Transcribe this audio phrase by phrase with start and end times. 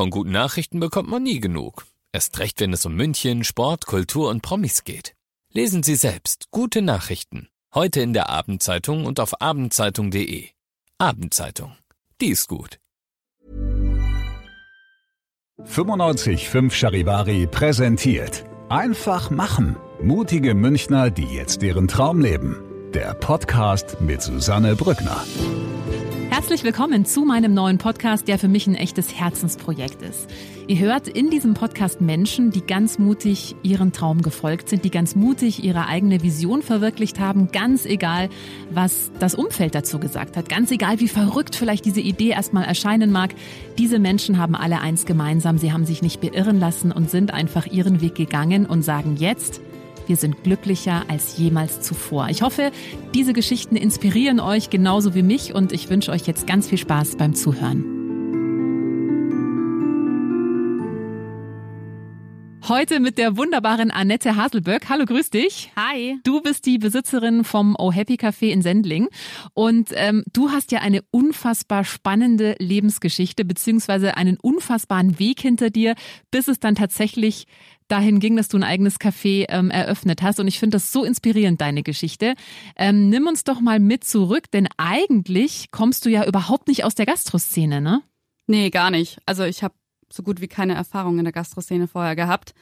[0.00, 1.84] Von guten Nachrichten bekommt man nie genug.
[2.10, 5.14] Erst recht, wenn es um München, Sport, Kultur und Promis geht.
[5.52, 7.50] Lesen Sie selbst gute Nachrichten.
[7.74, 10.48] Heute in der Abendzeitung und auf abendzeitung.de.
[10.96, 11.76] Abendzeitung.
[12.18, 12.78] Die ist gut.
[15.66, 18.46] 95.5 Charivari präsentiert.
[18.70, 19.76] Einfach machen.
[20.02, 22.56] Mutige Münchner, die jetzt ihren Traum leben.
[22.94, 25.26] Der Podcast mit Susanne Brückner.
[26.40, 30.26] Herzlich willkommen zu meinem neuen Podcast, der für mich ein echtes Herzensprojekt ist.
[30.68, 35.14] Ihr hört in diesem Podcast Menschen, die ganz mutig ihren Traum gefolgt sind, die ganz
[35.14, 38.30] mutig ihre eigene Vision verwirklicht haben, ganz egal,
[38.70, 43.12] was das Umfeld dazu gesagt hat, ganz egal, wie verrückt vielleicht diese Idee erstmal erscheinen
[43.12, 43.34] mag.
[43.76, 47.66] Diese Menschen haben alle eins gemeinsam, sie haben sich nicht beirren lassen und sind einfach
[47.66, 49.60] ihren Weg gegangen und sagen jetzt,
[50.10, 52.28] wir sind glücklicher als jemals zuvor.
[52.30, 52.72] Ich hoffe,
[53.14, 57.14] diese Geschichten inspirieren euch genauso wie mich und ich wünsche euch jetzt ganz viel Spaß
[57.16, 57.99] beim Zuhören.
[62.68, 64.88] Heute mit der wunderbaren Annette Haselböck.
[64.88, 65.72] Hallo, grüß dich.
[65.76, 66.18] Hi.
[66.24, 69.08] Du bist die Besitzerin vom Oh Happy Café in Sendling
[69.54, 75.94] und ähm, du hast ja eine unfassbar spannende Lebensgeschichte beziehungsweise einen unfassbaren Weg hinter dir,
[76.30, 77.46] bis es dann tatsächlich
[77.88, 80.38] dahin ging, dass du ein eigenes Café ähm, eröffnet hast.
[80.38, 82.34] Und ich finde das so inspirierend, deine Geschichte.
[82.76, 86.94] Ähm, nimm uns doch mal mit zurück, denn eigentlich kommst du ja überhaupt nicht aus
[86.94, 88.02] der Gastroszene, ne?
[88.46, 89.18] Nee, gar nicht.
[89.26, 89.74] Also ich habe
[90.12, 92.54] so gut wie keine Erfahrung in der Gastroszene vorher gehabt.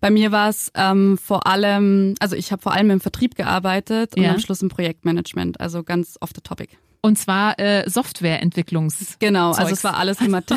[0.00, 4.16] Bei mir war es ähm, vor allem, also ich habe vor allem im Vertrieb gearbeitet
[4.16, 4.32] und Ja.
[4.32, 6.70] am Schluss im Projektmanagement, also ganz off the topic.
[7.02, 9.16] Und zwar äh, Softwareentwicklungs.
[9.18, 9.58] Genau, Zeugs.
[9.60, 10.42] also es war alles immer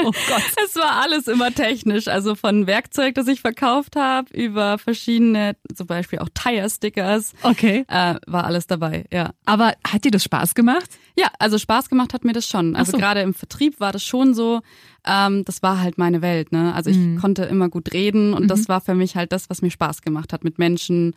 [0.00, 0.42] Oh Gott.
[0.64, 5.86] es war alles immer technisch, also von Werkzeug, das ich verkauft habe, über verschiedene, zum
[5.86, 7.84] Beispiel auch Tire-Stickers, Okay.
[7.88, 9.30] äh, war alles dabei, ja.
[9.44, 10.88] Aber hat dir das Spaß gemacht?
[11.18, 12.76] Ja, also Spaß gemacht hat mir das schon.
[12.76, 12.98] Also so.
[12.98, 14.60] gerade im Vertrieb war das schon so,
[15.04, 16.52] ähm, das war halt meine Welt.
[16.52, 16.72] Ne?
[16.74, 17.18] Also ich Mhm.
[17.18, 20.32] konnte immer gut reden und das war für mich halt das, was mir Spaß gemacht
[20.32, 21.16] hat mit Menschen.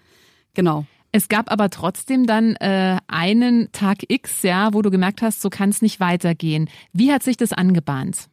[0.55, 0.85] Genau.
[1.11, 5.49] Es gab aber trotzdem dann äh, einen Tag X, ja, wo du gemerkt hast, so
[5.51, 6.67] kann es nicht weitergehen.
[6.93, 8.27] Wie hat sich das angebahnt?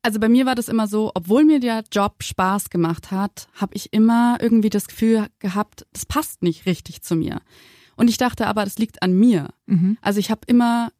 [0.00, 3.74] Also bei mir war das immer so, obwohl mir der Job Spaß gemacht hat, habe
[3.74, 7.40] ich immer irgendwie das Gefühl gehabt, das passt nicht richtig zu mir.
[7.96, 9.50] Und ich dachte aber, das liegt an mir.
[9.66, 9.98] Mhm.
[10.00, 10.90] Also ich habe immer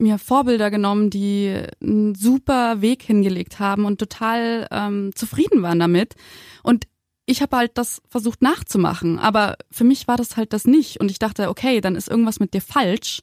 [0.00, 6.14] mir Vorbilder genommen, die einen super Weg hingelegt haben und total ähm, zufrieden waren damit.
[6.62, 6.86] Und
[7.26, 11.00] ich habe halt das versucht nachzumachen, aber für mich war das halt das nicht.
[11.00, 13.20] Und ich dachte, okay, dann ist irgendwas mit dir falsch,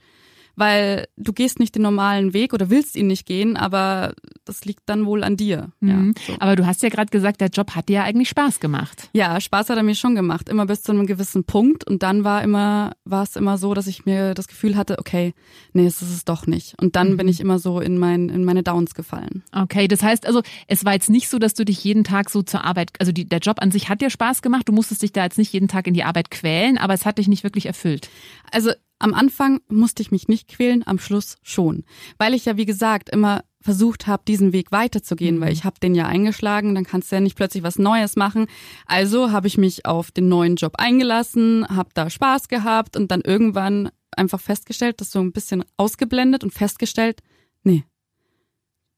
[0.57, 4.13] weil du gehst nicht den normalen Weg oder willst ihn nicht gehen, aber
[4.43, 5.69] das liegt dann wohl an dir.
[5.79, 6.15] Mhm.
[6.17, 6.39] Ja, so.
[6.39, 9.09] Aber du hast ja gerade gesagt, der Job hat dir ja eigentlich Spaß gemacht.
[9.13, 11.87] Ja, Spaß hat er mir schon gemacht, immer bis zu einem gewissen Punkt.
[11.87, 15.35] Und dann war immer, war es immer so, dass ich mir das Gefühl hatte, okay,
[15.73, 16.73] nee, es ist es doch nicht.
[16.81, 19.43] Und dann bin ich immer so in mein, in meine Downs gefallen.
[19.51, 22.41] Okay, das heißt also, es war jetzt nicht so, dass du dich jeden Tag so
[22.41, 25.11] zur Arbeit, also die, der Job an sich hat dir Spaß gemacht, du musstest dich
[25.11, 27.67] da jetzt nicht jeden Tag in die Arbeit quälen, aber es hat dich nicht wirklich
[27.67, 28.09] erfüllt.
[28.51, 31.83] Also am Anfang musste ich mich nicht quälen, am Schluss schon.
[32.17, 35.93] Weil ich ja, wie gesagt, immer versucht habe, diesen Weg weiterzugehen, weil ich habe den
[35.93, 38.47] ja eingeschlagen, dann kannst du ja nicht plötzlich was Neues machen.
[38.85, 43.21] Also habe ich mich auf den neuen Job eingelassen, habe da Spaß gehabt und dann
[43.21, 47.21] irgendwann einfach festgestellt, das so ein bisschen ausgeblendet und festgestellt,
[47.63, 47.83] nee,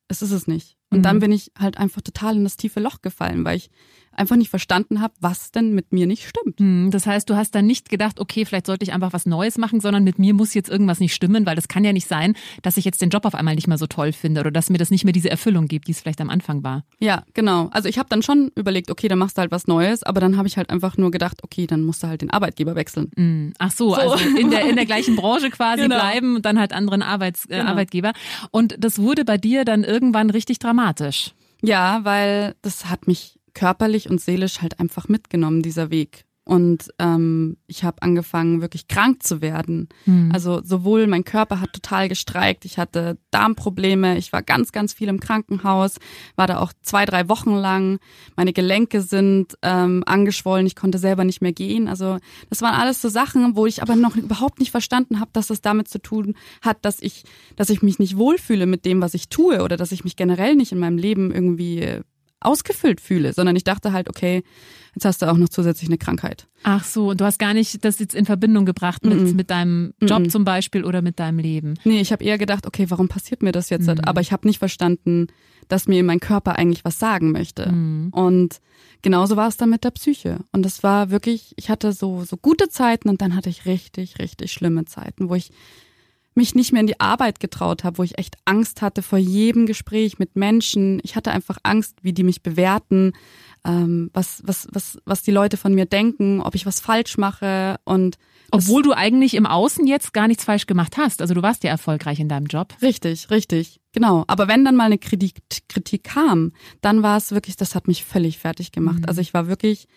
[0.08, 0.78] es ist es nicht.
[0.92, 1.04] Und Mhm.
[1.04, 3.70] dann bin ich halt einfach total in das tiefe Loch gefallen, weil ich
[4.20, 6.60] einfach nicht verstanden habe, was denn mit mir nicht stimmt.
[6.60, 9.58] Hm, Das heißt, du hast dann nicht gedacht, okay, vielleicht sollte ich einfach was Neues
[9.58, 12.36] machen, sondern mit mir muss jetzt irgendwas nicht stimmen, weil das kann ja nicht sein,
[12.62, 14.78] dass ich jetzt den Job auf einmal nicht mehr so toll finde oder dass mir
[14.78, 16.84] das nicht mehr diese Erfüllung gibt, die es vielleicht am Anfang war.
[17.00, 17.70] Ja, genau.
[17.72, 20.38] Also ich habe dann schon überlegt, okay, dann machst du halt was Neues, aber dann
[20.38, 23.10] habe ich halt einfach nur gedacht, okay, dann musst du halt den Arbeitgeber wechseln.
[23.16, 25.96] Hm, Ach so, also in der, in der gleichen Branche quasi Genau.
[25.96, 27.70] bleiben und dann halt anderen Arbeits, äh, Genau.
[27.72, 28.12] Arbeitgeber.
[28.52, 31.32] Und das wurde bei dir dann irgendwann richtig dramatisch.
[31.62, 36.24] Ja, weil das hat mich körperlich und seelisch halt einfach mitgenommen, dieser Weg.
[36.46, 39.88] Und ähm, ich habe angefangen, wirklich krank zu werden.
[40.34, 45.10] Also sowohl mein Körper hat total gestreikt, ich hatte Darmprobleme, ich war ganz, ganz viel
[45.10, 45.98] im Krankenhaus,
[46.38, 48.00] war da auch zwei, drei Wochen lang.
[48.36, 51.88] Meine Gelenke sind ähm, angeschwollen, ich konnte selber nicht mehr gehen.
[51.88, 52.18] Also
[52.50, 55.62] das waren alles so Sachen, wo ich aber noch überhaupt nicht verstanden habe, dass das
[55.62, 57.26] damit zu tun hat, dass ich,
[57.58, 60.56] dass ich mich nicht wohlfühle mit dem, was ich tue oder dass ich mich generell
[60.56, 62.02] nicht in meinem Leben irgendwie
[62.42, 64.44] ausgefüllt fühle, sondern ich dachte halt, okay,
[64.96, 66.48] jetzt hast du auch noch zusätzlich eine Krankheit.
[66.64, 69.36] Ach so, und du hast gar nicht das jetzt in Verbindung gebracht mit, Mhm.
[69.36, 71.76] mit deinem Job zum Beispiel oder mit deinem Leben.
[71.84, 73.88] Nee, ich habe eher gedacht, okay, warum passiert mir das jetzt?
[73.88, 74.00] Mhm.
[74.06, 75.28] Aber ich habe nicht verstanden,
[75.68, 77.72] dass mir mein Körper eigentlich was sagen möchte.
[77.72, 78.10] Mhm.
[78.12, 78.60] Und
[79.02, 80.40] genauso war es dann mit der Psyche.
[80.52, 84.18] Und das war wirklich, ich hatte so, so gute Zeiten und dann hatte ich richtig,
[84.20, 85.52] richtig schlimme Zeiten, wo ich
[86.40, 89.66] mich nicht mehr in die Arbeit getraut habe, wo ich echt Angst hatte vor jedem
[89.66, 91.00] Gespräch mit Menschen.
[91.04, 93.12] Ich hatte einfach Angst, wie die mich bewerten,
[93.66, 97.76] ähm, was, was, was, was die Leute von mir denken, ob ich was falsch mache
[97.84, 98.18] und
[98.52, 101.22] obwohl du eigentlich im Außen jetzt gar nichts falsch gemacht hast.
[101.22, 102.74] Also du warst ja erfolgreich in deinem Job.
[102.82, 103.80] Richtig, richtig.
[103.92, 104.24] Genau.
[104.28, 108.06] Aber wenn dann mal eine Kritik, Kritik kam, dann war es wirklich, das hat mich
[108.06, 109.02] völlig fertig gemacht.
[109.02, 109.06] Mhm.
[109.06, 109.88] Also ich war wirklich,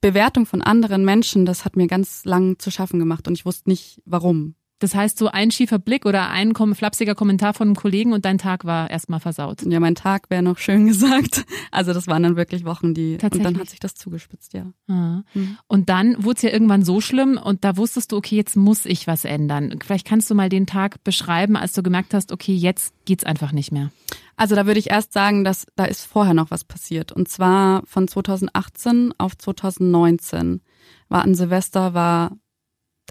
[0.00, 3.68] Bewertung von anderen Menschen, das hat mir ganz lang zu schaffen gemacht und ich wusste
[3.68, 4.54] nicht warum.
[4.80, 8.38] Das heißt, so ein schiefer Blick oder ein flapsiger Kommentar von einem Kollegen und dein
[8.38, 9.62] Tag war erstmal versaut.
[9.66, 11.44] Ja, mein Tag wäre noch schön gesagt.
[11.70, 14.72] Also das waren dann wirklich Wochen, die und dann hat sich das zugespitzt, ja.
[14.88, 15.22] Ah.
[15.34, 15.58] Mhm.
[15.68, 18.86] Und dann wurde es ja irgendwann so schlimm und da wusstest du, okay, jetzt muss
[18.86, 19.78] ich was ändern.
[19.84, 23.52] Vielleicht kannst du mal den Tag beschreiben, als du gemerkt hast, okay, jetzt geht's einfach
[23.52, 23.90] nicht mehr.
[24.36, 27.12] Also da würde ich erst sagen, dass da ist vorher noch was passiert.
[27.12, 30.62] Und zwar von 2018 auf 2019
[31.10, 32.38] war an Silvester war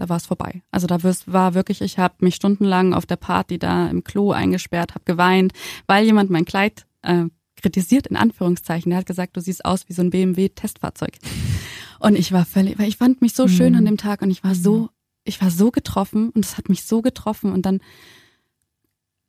[0.00, 0.62] da war es vorbei.
[0.70, 4.94] Also da war wirklich, ich habe mich stundenlang auf der Party da im Klo eingesperrt,
[4.94, 5.52] habe geweint,
[5.86, 7.24] weil jemand mein Kleid äh,
[7.56, 8.90] kritisiert in Anführungszeichen.
[8.90, 11.18] Der hat gesagt, du siehst aus wie so ein BMW Testfahrzeug.
[11.98, 13.78] Und ich war völlig, weil ich fand mich so schön mhm.
[13.78, 14.88] an dem Tag und ich war so,
[15.24, 17.80] ich war so getroffen und es hat mich so getroffen und dann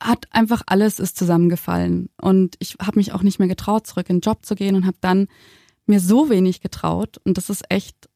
[0.01, 4.17] hat einfach alles ist zusammengefallen und ich habe mich auch nicht mehr getraut, zurück in
[4.17, 5.27] den Job zu gehen und habe dann
[5.85, 8.09] mir so wenig getraut und das ist echt,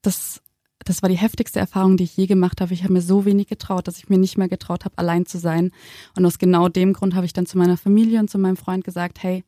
[0.00, 0.40] das
[0.86, 2.72] das war die heftigste Erfahrung, die ich je gemacht habe.
[2.72, 5.38] Ich habe mir so wenig getraut, dass ich mir nicht mehr getraut habe, allein zu
[5.38, 5.72] sein.
[6.16, 8.84] Und aus genau dem Grund habe ich dann zu meiner Familie und zu meinem Freund
[8.84, 9.44] gesagt, hey,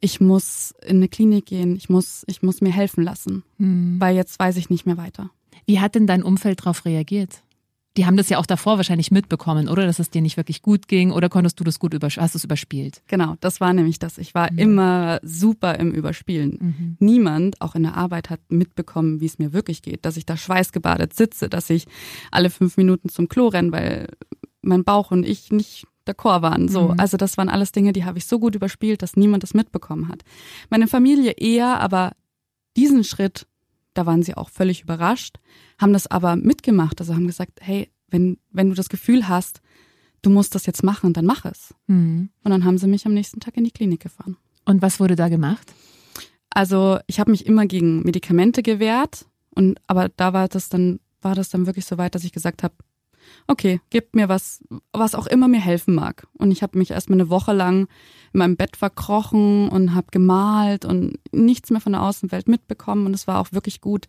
[0.00, 3.96] ich muss in eine Klinik gehen, ich muss, ich muss mir helfen lassen, mhm.
[3.98, 5.30] weil jetzt weiß ich nicht mehr weiter.
[5.66, 7.42] Wie hat denn dein Umfeld darauf reagiert?
[7.96, 9.84] Die haben das ja auch davor wahrscheinlich mitbekommen, oder?
[9.84, 12.38] Dass es dir nicht wirklich gut ging oder konntest du das gut über, hast du
[12.38, 13.02] es überspielt?
[13.08, 14.18] Genau, das war nämlich das.
[14.18, 14.58] Ich war mhm.
[14.58, 16.58] immer super im Überspielen.
[16.60, 16.96] Mhm.
[17.00, 20.36] Niemand, auch in der Arbeit, hat mitbekommen, wie es mir wirklich geht, dass ich da
[20.36, 21.86] schweißgebadet sitze, dass ich
[22.30, 24.08] alle fünf Minuten zum Klo renne, weil
[24.62, 26.68] mein Bauch und ich nicht d'accord waren.
[26.68, 26.94] So, mhm.
[27.00, 30.08] also das waren alles Dinge, die habe ich so gut überspielt, dass niemand das mitbekommen
[30.08, 30.22] hat.
[30.68, 32.12] Meine Familie eher, aber
[32.76, 33.46] diesen Schritt
[33.94, 35.38] da waren sie auch völlig überrascht,
[35.78, 37.00] haben das aber mitgemacht.
[37.00, 39.60] Also haben gesagt, hey, wenn, wenn du das Gefühl hast,
[40.22, 41.74] du musst das jetzt machen, dann mach es.
[41.86, 42.30] Mhm.
[42.42, 44.36] Und dann haben sie mich am nächsten Tag in die Klinik gefahren.
[44.64, 45.72] Und was wurde da gemacht?
[46.50, 51.34] Also ich habe mich immer gegen Medikamente gewehrt und aber da war das dann war
[51.34, 52.74] das dann wirklich so weit, dass ich gesagt habe,
[53.46, 54.62] okay, gebt mir was,
[54.92, 56.26] was auch immer mir helfen mag.
[56.38, 57.88] Und ich habe mich erstmal eine Woche lang
[58.32, 63.06] in meinem Bett verkrochen und habe gemalt und nichts mehr von der Außenwelt mitbekommen.
[63.06, 64.06] Und es war auch wirklich gut.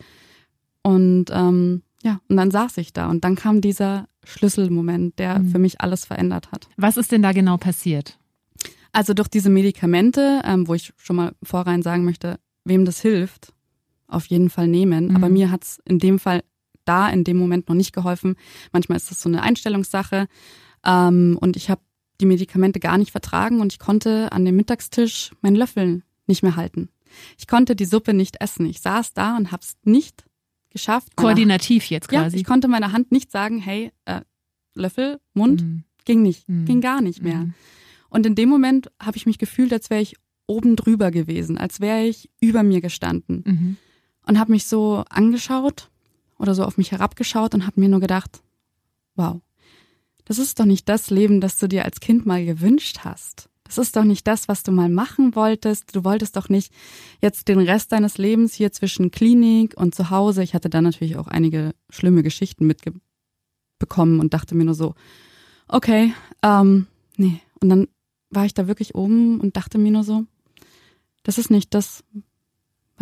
[0.84, 5.50] Und ähm, ja, und dann saß ich da und dann kam dieser Schlüsselmoment, der mhm.
[5.50, 6.68] für mich alles verändert hat.
[6.78, 8.18] Was ist denn da genau passiert?
[8.92, 13.54] Also durch diese Medikamente, ähm, wo ich schon mal vorrein sagen möchte, wem das hilft,
[14.08, 15.08] auf jeden Fall nehmen.
[15.08, 15.16] Mhm.
[15.16, 16.44] Aber mir hat's in dem Fall
[16.92, 18.36] da in dem Moment noch nicht geholfen.
[18.74, 20.28] Manchmal ist das so eine Einstellungssache.
[20.86, 21.82] Ähm, und ich habe
[22.20, 26.56] die Medikamente gar nicht vertragen und ich konnte an dem Mittagstisch meinen Löffel nicht mehr
[26.56, 26.90] halten.
[27.38, 28.66] Ich konnte die Suppe nicht essen.
[28.66, 30.26] Ich saß da und habe es nicht
[30.70, 31.16] geschafft.
[31.16, 32.36] Koordinativ jetzt quasi.
[32.36, 34.22] Ja, ich konnte meiner Hand nicht sagen, hey, äh,
[34.74, 35.84] Löffel, Mund, mhm.
[36.06, 36.66] ging nicht, mhm.
[36.66, 37.40] ging gar nicht mehr.
[37.40, 37.54] Mhm.
[38.10, 40.16] Und in dem Moment habe ich mich gefühlt, als wäre ich
[40.48, 43.78] oben drüber gewesen, als wäre ich über mir gestanden mhm.
[44.26, 45.91] und habe mich so angeschaut
[46.42, 48.42] oder so auf mich herabgeschaut und habe mir nur gedacht,
[49.16, 49.42] wow,
[50.26, 53.50] das ist doch nicht das Leben, das du dir als Kind mal gewünscht hast.
[53.64, 55.96] Das ist doch nicht das, was du mal machen wolltest.
[55.96, 56.74] Du wolltest doch nicht
[57.22, 60.44] jetzt den Rest deines Lebens hier zwischen Klinik und zu Hause.
[60.44, 64.94] Ich hatte da natürlich auch einige schlimme Geschichten mitbekommen und dachte mir nur so,
[65.70, 67.40] okay, ähm, nee.
[67.62, 67.88] Und dann
[68.30, 70.26] war ich da wirklich oben und dachte mir nur so,
[71.24, 72.04] das ist nicht das,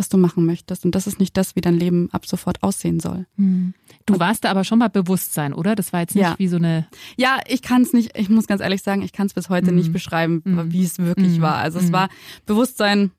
[0.00, 0.84] was du machen möchtest.
[0.84, 3.26] Und das ist nicht das, wie dein Leben ab sofort aussehen soll.
[3.36, 3.74] Hm.
[4.06, 5.76] Du und, warst da aber schon mal Bewusstsein, oder?
[5.76, 6.34] Das war jetzt nicht ja.
[6.38, 6.88] wie so eine.
[7.16, 9.68] Ja, ich kann es nicht, ich muss ganz ehrlich sagen, ich kann es bis heute
[9.68, 9.76] hm.
[9.76, 10.72] nicht beschreiben, hm.
[10.72, 11.42] wie es wirklich hm.
[11.42, 11.56] war.
[11.56, 11.92] Also es hm.
[11.92, 12.08] war
[12.46, 13.12] Bewusstsein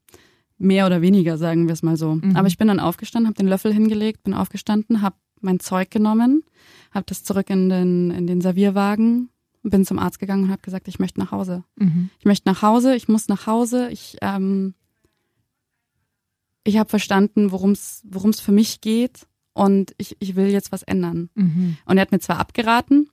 [0.57, 2.15] mehr oder weniger, sagen wir es mal so.
[2.15, 2.35] Mhm.
[2.35, 6.43] Aber ich bin dann aufgestanden, habe den Löffel hingelegt, bin aufgestanden, habe mein Zeug genommen,
[6.91, 9.31] habe das zurück in den, in den Servierwagen
[9.63, 11.63] bin zum Arzt gegangen und habe gesagt, ich möchte nach Hause.
[11.75, 12.09] Mhm.
[12.19, 14.73] Ich möchte nach Hause, ich muss nach Hause, ich ähm,
[16.63, 21.29] ich habe verstanden, worum es für mich geht und ich, ich will jetzt was ändern.
[21.35, 21.77] Mhm.
[21.85, 23.09] Und er hat mir zwar abgeraten,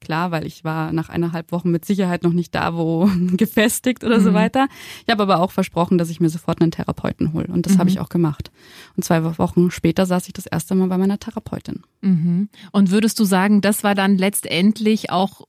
[0.00, 4.18] klar, weil ich war nach eineinhalb Wochen mit Sicherheit noch nicht da, wo gefestigt oder
[4.18, 4.24] mhm.
[4.24, 4.68] so weiter.
[5.04, 7.78] Ich habe aber auch versprochen, dass ich mir sofort einen Therapeuten hole und das mhm.
[7.78, 8.50] habe ich auch gemacht.
[8.96, 11.82] Und zwei Wochen später saß ich das erste Mal bei meiner Therapeutin.
[12.02, 12.48] Mhm.
[12.72, 15.46] Und würdest du sagen, das war dann letztendlich auch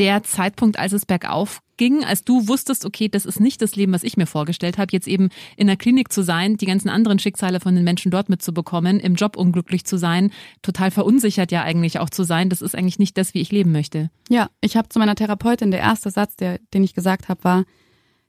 [0.00, 3.92] der Zeitpunkt, als es bergauf ging, als du wusstest, okay, das ist nicht das Leben,
[3.92, 5.28] was ich mir vorgestellt habe, jetzt eben
[5.58, 9.14] in der Klinik zu sein, die ganzen anderen Schicksale von den Menschen dort mitzubekommen, im
[9.14, 13.18] Job unglücklich zu sein, total verunsichert ja eigentlich auch zu sein, das ist eigentlich nicht
[13.18, 14.10] das, wie ich leben möchte.
[14.30, 17.64] Ja, ich habe zu meiner Therapeutin, der erste Satz, der, den ich gesagt habe, war,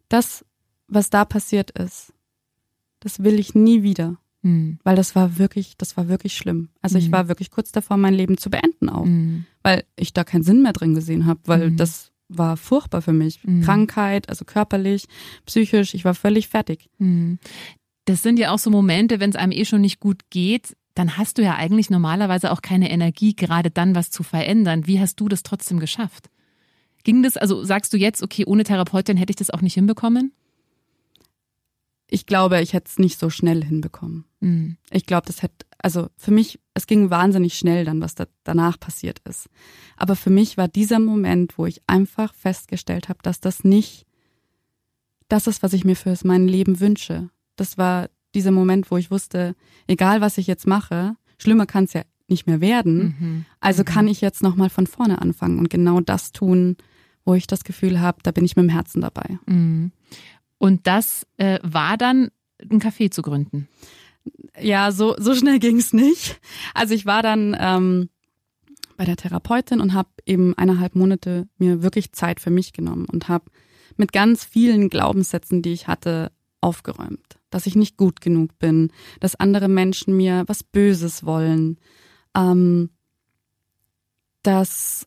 [0.10, 0.46] das,
[0.90, 2.12] was da passiert ist,
[3.00, 4.18] das will ich nie wieder.
[4.42, 4.80] Mhm.
[4.84, 6.70] Weil das war wirklich, das war wirklich schlimm.
[6.82, 7.06] Also mhm.
[7.06, 9.06] ich war wirklich kurz davor, mein Leben zu beenden auch.
[9.06, 9.46] Mhm.
[9.64, 11.78] Weil ich da keinen Sinn mehr drin gesehen habe, weil mhm.
[11.78, 13.44] das war furchtbar für mich.
[13.44, 13.62] Mhm.
[13.62, 15.06] Krankheit, also körperlich,
[15.46, 16.90] psychisch, ich war völlig fertig.
[16.98, 17.40] Mhm.
[18.06, 21.18] Das sind ja auch so Momente, wenn es einem eh schon nicht gut geht, dann
[21.18, 24.88] hast du ja eigentlich normalerweise auch keine Energie, gerade dann was zu verändern.
[24.88, 26.30] Wie hast du das trotzdem geschafft?
[27.04, 30.34] Ging das, also sagst du jetzt, okay, ohne Therapeutin hätte ich das auch nicht hinbekommen?
[32.12, 34.26] ich glaube, ich hätte es nicht so schnell hinbekommen.
[34.42, 34.78] Mhm.
[34.92, 38.80] Ich glaube, das hätte, also für mich, es ging wahnsinnig schnell dann, was da danach
[38.80, 39.50] passiert ist.
[39.96, 44.06] Aber für mich war dieser Moment, wo ich einfach festgestellt habe, dass das nicht
[45.30, 47.30] das ist, was ich mir für mein Leben wünsche.
[47.56, 49.56] Das war dieser Moment, wo ich wusste,
[49.88, 53.16] egal was ich jetzt mache, schlimmer kann es ja nicht mehr werden.
[53.20, 53.46] Mhm.
[53.60, 53.86] Also mhm.
[53.86, 56.78] kann ich jetzt nochmal von vorne anfangen und genau das tun,
[57.24, 59.38] wo ich das Gefühl habe, da bin ich mit dem Herzen dabei.
[59.46, 59.92] Mhm.
[60.58, 62.30] Und das äh, war dann
[62.70, 63.68] ein Café zu gründen.
[64.60, 66.40] Ja, so, so schnell ging es nicht.
[66.74, 68.10] Also ich war dann ähm,
[68.98, 73.30] bei der Therapeutin und habe eben eineinhalb Monate mir wirklich Zeit für mich genommen und
[73.30, 73.46] habe
[73.98, 77.40] mit ganz vielen Glaubenssätzen, die ich hatte, aufgeräumt.
[77.50, 81.80] Dass ich nicht gut genug bin, dass andere Menschen mir was Böses wollen,
[82.36, 82.92] ähm,
[84.44, 85.06] dass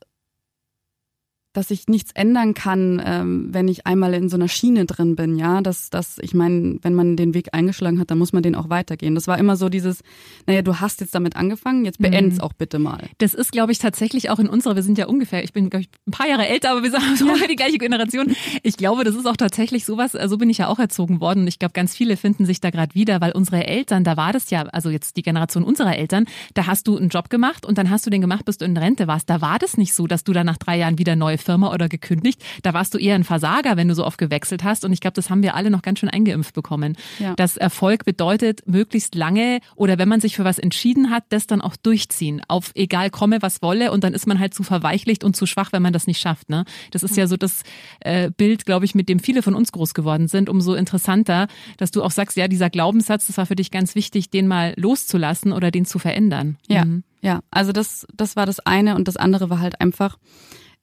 [1.54, 5.38] dass ich nichts ändern kann, ähm, wenn ich einmal in so einer Schiene drin bin,
[5.38, 8.54] ja, dass, dass ich meine, wenn man den Weg eingeschlagen hat, dann muss man den
[8.54, 9.14] auch weitergehen.
[9.14, 10.02] Das war immer so dieses,
[10.46, 12.42] naja, du hast jetzt damit angefangen, jetzt beend's mhm.
[12.42, 13.08] auch bitte mal.
[13.18, 15.82] Das ist, glaube ich, tatsächlich auch in unserer, wir sind ja ungefähr, ich bin, glaube
[15.82, 17.46] ich, ein paar Jahre älter, aber wir sind so ja.
[17.48, 18.34] die gleiche Generation.
[18.62, 21.40] Ich glaube, das ist auch tatsächlich sowas, so also bin ich ja auch erzogen worden
[21.40, 24.32] und ich glaube, ganz viele finden sich da gerade wieder, weil unsere Eltern, da war
[24.32, 27.78] das ja, also jetzt die Generation unserer Eltern, da hast du einen Job gemacht und
[27.78, 29.30] dann hast du den gemacht, bis du in Rente warst.
[29.30, 31.88] Da war das nicht so, dass du dann nach drei Jahren wieder neue Firma oder
[31.88, 32.42] gekündigt.
[32.62, 34.84] Da warst du eher ein Versager, wenn du so oft gewechselt hast.
[34.84, 36.96] Und ich glaube, das haben wir alle noch ganz schön eingeimpft bekommen.
[37.18, 37.34] Ja.
[37.34, 41.60] Dass Erfolg bedeutet, möglichst lange oder wenn man sich für was entschieden hat, das dann
[41.60, 42.42] auch durchziehen.
[42.48, 43.92] Auf egal komme, was wolle.
[43.92, 46.48] Und dann ist man halt zu verweichlicht und zu schwach, wenn man das nicht schafft.
[46.48, 46.64] Ne?
[46.90, 47.62] Das ist ja so das
[48.00, 50.48] äh, Bild, glaube ich, mit dem viele von uns groß geworden sind.
[50.48, 51.46] Umso interessanter,
[51.76, 54.74] dass du auch sagst, ja, dieser Glaubenssatz, das war für dich ganz wichtig, den mal
[54.76, 56.56] loszulassen oder den zu verändern.
[56.68, 56.84] Ja.
[56.84, 57.04] Mhm.
[57.24, 60.18] Ja, also das, das war das eine und das andere war halt einfach,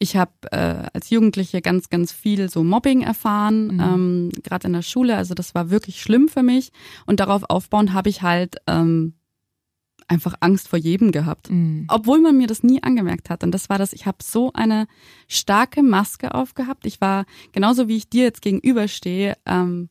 [0.02, 3.80] ich habe äh, als Jugendliche ganz, ganz viel so Mobbing erfahren, mhm.
[3.80, 5.16] ähm, gerade in der Schule.
[5.16, 6.72] Also das war wirklich schlimm für mich.
[7.06, 9.14] Und darauf aufbauend habe ich halt ähm,
[10.08, 11.86] einfach Angst vor jedem gehabt, mhm.
[11.88, 13.44] obwohl man mir das nie angemerkt hat.
[13.44, 14.88] Und das war das, ich habe so eine
[15.28, 16.88] starke Maske aufgehabt.
[16.88, 19.90] Ich war genauso wie ich dir jetzt gegenüberstehe, ähm,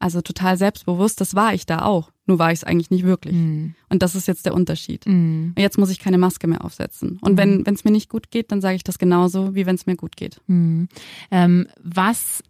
[0.00, 2.10] also total selbstbewusst, das war ich da auch.
[2.26, 3.34] Nur war ich es eigentlich nicht wirklich.
[3.34, 3.74] Mm.
[3.90, 5.04] Und das ist jetzt der Unterschied.
[5.06, 5.52] Mm.
[5.54, 7.18] Und jetzt muss ich keine Maske mehr aufsetzen.
[7.20, 7.66] Und mm.
[7.66, 9.96] wenn es mir nicht gut geht, dann sage ich das genauso, wie wenn es mir
[9.96, 10.40] gut geht.
[10.46, 10.84] Mm.
[11.30, 12.42] Ähm, was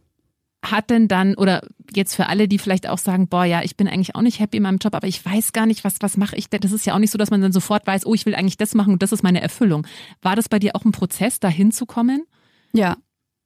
[0.62, 3.88] hat denn dann, oder jetzt für alle, die vielleicht auch sagen, boah, ja, ich bin
[3.88, 6.36] eigentlich auch nicht happy in meinem Job, aber ich weiß gar nicht, was, was mache
[6.36, 6.60] ich denn?
[6.60, 8.58] Das ist ja auch nicht so, dass man dann sofort weiß, oh, ich will eigentlich
[8.58, 9.86] das machen und das ist meine Erfüllung.
[10.22, 12.26] War das bei dir auch ein Prozess, dahin zu kommen?
[12.72, 12.96] Ja,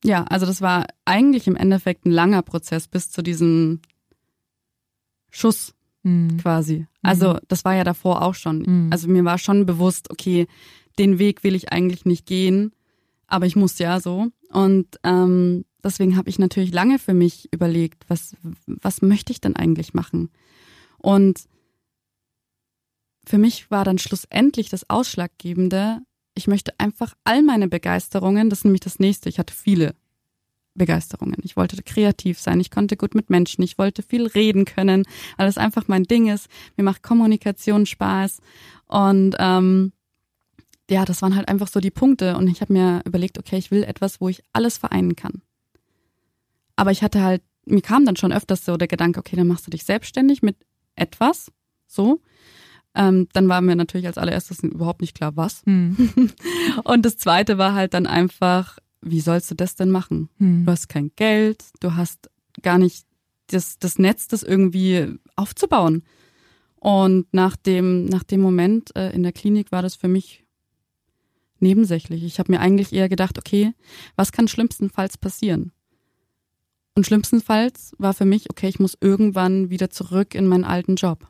[0.05, 3.81] ja, also das war eigentlich im Endeffekt ein langer Prozess bis zu diesem
[5.35, 5.75] Schuss
[6.05, 6.39] mhm.
[6.39, 6.87] quasi.
[7.03, 8.59] Also das war ja davor auch schon.
[8.61, 8.93] Mhm.
[8.93, 10.47] Also mir war schon bewusst, okay,
[10.99, 12.73] den Weg will ich eigentlich nicht gehen,
[13.27, 14.29] aber ich muss ja so.
[14.51, 18.37] Und ähm, deswegen habe ich natürlich lange für mich überlegt, was,
[18.67, 20.31] was möchte ich denn eigentlich machen?
[20.99, 21.49] Und
[23.27, 25.99] für mich war dann schlussendlich das Ausschlaggebende,
[26.37, 29.97] ich möchte einfach all meine Begeisterungen, das ist nämlich das nächste, ich hatte viele
[30.75, 31.37] Begeisterungen.
[31.43, 35.05] Ich wollte kreativ sein, ich konnte gut mit Menschen, ich wollte viel reden können,
[35.37, 36.49] weil das einfach mein Ding ist.
[36.77, 38.41] Mir macht Kommunikation Spaß
[38.87, 39.93] und ähm,
[40.91, 43.71] ja, das waren halt einfach so die Punkte und ich habe mir überlegt, okay, ich
[43.71, 45.43] will etwas, wo ich alles vereinen kann.
[46.77, 49.67] Aber ich hatte halt, mir kam dann schon öfters so der Gedanke, okay, dann machst
[49.67, 50.57] du dich selbstständig mit
[50.97, 51.51] etwas,
[51.87, 52.21] so.
[52.97, 55.63] Ähm, dann war mir natürlich als allererstes überhaupt nicht klar, was.
[55.65, 56.31] Hm.
[56.85, 60.29] und das zweite war halt dann einfach, wie sollst du das denn machen?
[60.39, 60.65] Hm.
[60.65, 62.31] Du hast kein Geld, du hast
[62.63, 63.07] gar nicht
[63.49, 66.03] das, das Netz, das irgendwie aufzubauen.
[66.77, 70.45] Und nach dem, nach dem Moment äh, in der Klinik war das für mich
[71.61, 72.25] nebensächlich.
[72.25, 73.73] Ich habe mir eigentlich eher gedacht, okay,
[74.17, 75.73] was kann schlimmstenfalls passieren?
[76.95, 81.27] Und schlimmstenfalls war für mich, okay, ich muss irgendwann wieder zurück in meinen alten Job.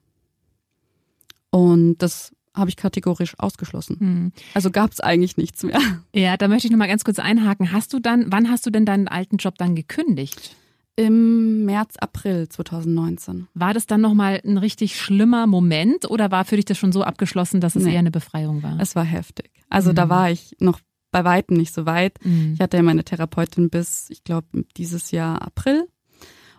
[1.50, 3.96] Und das habe ich kategorisch ausgeschlossen.
[3.98, 4.32] Hm.
[4.54, 5.80] Also gab es eigentlich nichts mehr.
[6.14, 7.72] Ja, da möchte ich nochmal ganz kurz einhaken.
[7.72, 10.56] Hast du dann, wann hast du denn deinen alten Job dann gekündigt?
[10.96, 13.48] Im März, April 2019.
[13.54, 17.02] War das dann nochmal ein richtig schlimmer Moment oder war für dich das schon so
[17.02, 17.94] abgeschlossen, dass es nee.
[17.94, 18.78] eher eine Befreiung war?
[18.80, 19.50] Es war heftig.
[19.68, 19.96] Also mhm.
[19.96, 20.78] da war ich noch
[21.10, 22.24] bei weitem nicht so weit.
[22.24, 22.52] Mhm.
[22.54, 24.46] Ich hatte ja meine Therapeutin bis, ich glaube,
[24.76, 25.88] dieses Jahr April.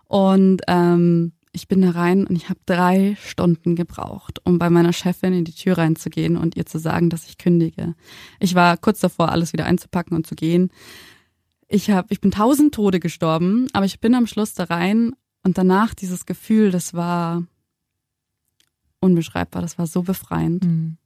[0.07, 4.93] Und ähm, ich bin da rein und ich habe drei Stunden gebraucht, um bei meiner
[4.93, 7.95] Chefin in die Tür reinzugehen und ihr zu sagen, dass ich kündige.
[8.39, 10.69] Ich war kurz davor, alles wieder einzupacken und zu gehen.
[11.67, 15.57] Ich habe, ich bin tausend Tode gestorben, aber ich bin am Schluss da rein und
[15.57, 17.43] danach dieses Gefühl, das war
[18.99, 20.65] unbeschreibbar, das war so befreiend.
[20.65, 20.97] Mhm.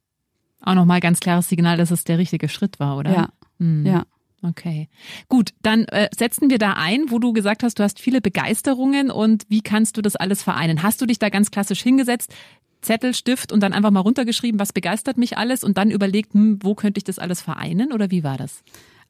[0.62, 3.12] Auch nochmal ganz klares Signal, dass es der richtige Schritt war, oder?
[3.12, 3.28] Ja.
[3.58, 3.86] Mhm.
[3.86, 4.04] Ja.
[4.42, 4.88] Okay.
[5.28, 9.10] Gut, dann äh, setzen wir da ein, wo du gesagt hast, du hast viele Begeisterungen
[9.10, 10.82] und wie kannst du das alles vereinen?
[10.82, 12.34] Hast du dich da ganz klassisch hingesetzt,
[12.80, 16.58] Zettel, Stift und dann einfach mal runtergeschrieben, was begeistert mich alles und dann überlegt, hm,
[16.62, 18.62] wo könnte ich das alles vereinen oder wie war das?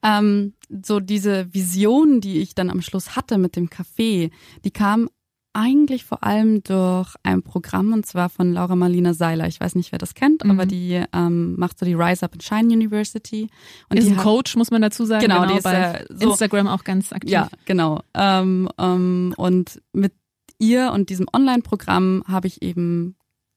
[0.03, 4.31] Ähm, so diese Vision, die ich dann am Schluss hatte mit dem Café,
[4.65, 5.11] die kam
[5.53, 9.49] eigentlich vor allem durch ein Programm und zwar von Laura Marlina Seiler.
[9.49, 10.51] Ich weiß nicht, wer das kennt, mhm.
[10.51, 13.49] aber die ähm, macht so die Rise Up and Shine University.
[13.89, 15.23] Und ist ein hat, Coach, muss man dazu sagen.
[15.23, 17.31] Genau, genau die ist bei so, Instagram auch ganz aktiv.
[17.31, 18.01] Ja, genau.
[18.15, 20.13] Ähm, ähm, und mit
[20.59, 23.17] ihr und diesem Online-Programm habe ich eben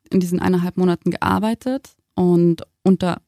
[0.09, 3.21] in diesen eineinhalb Monaten gearbeitet und unter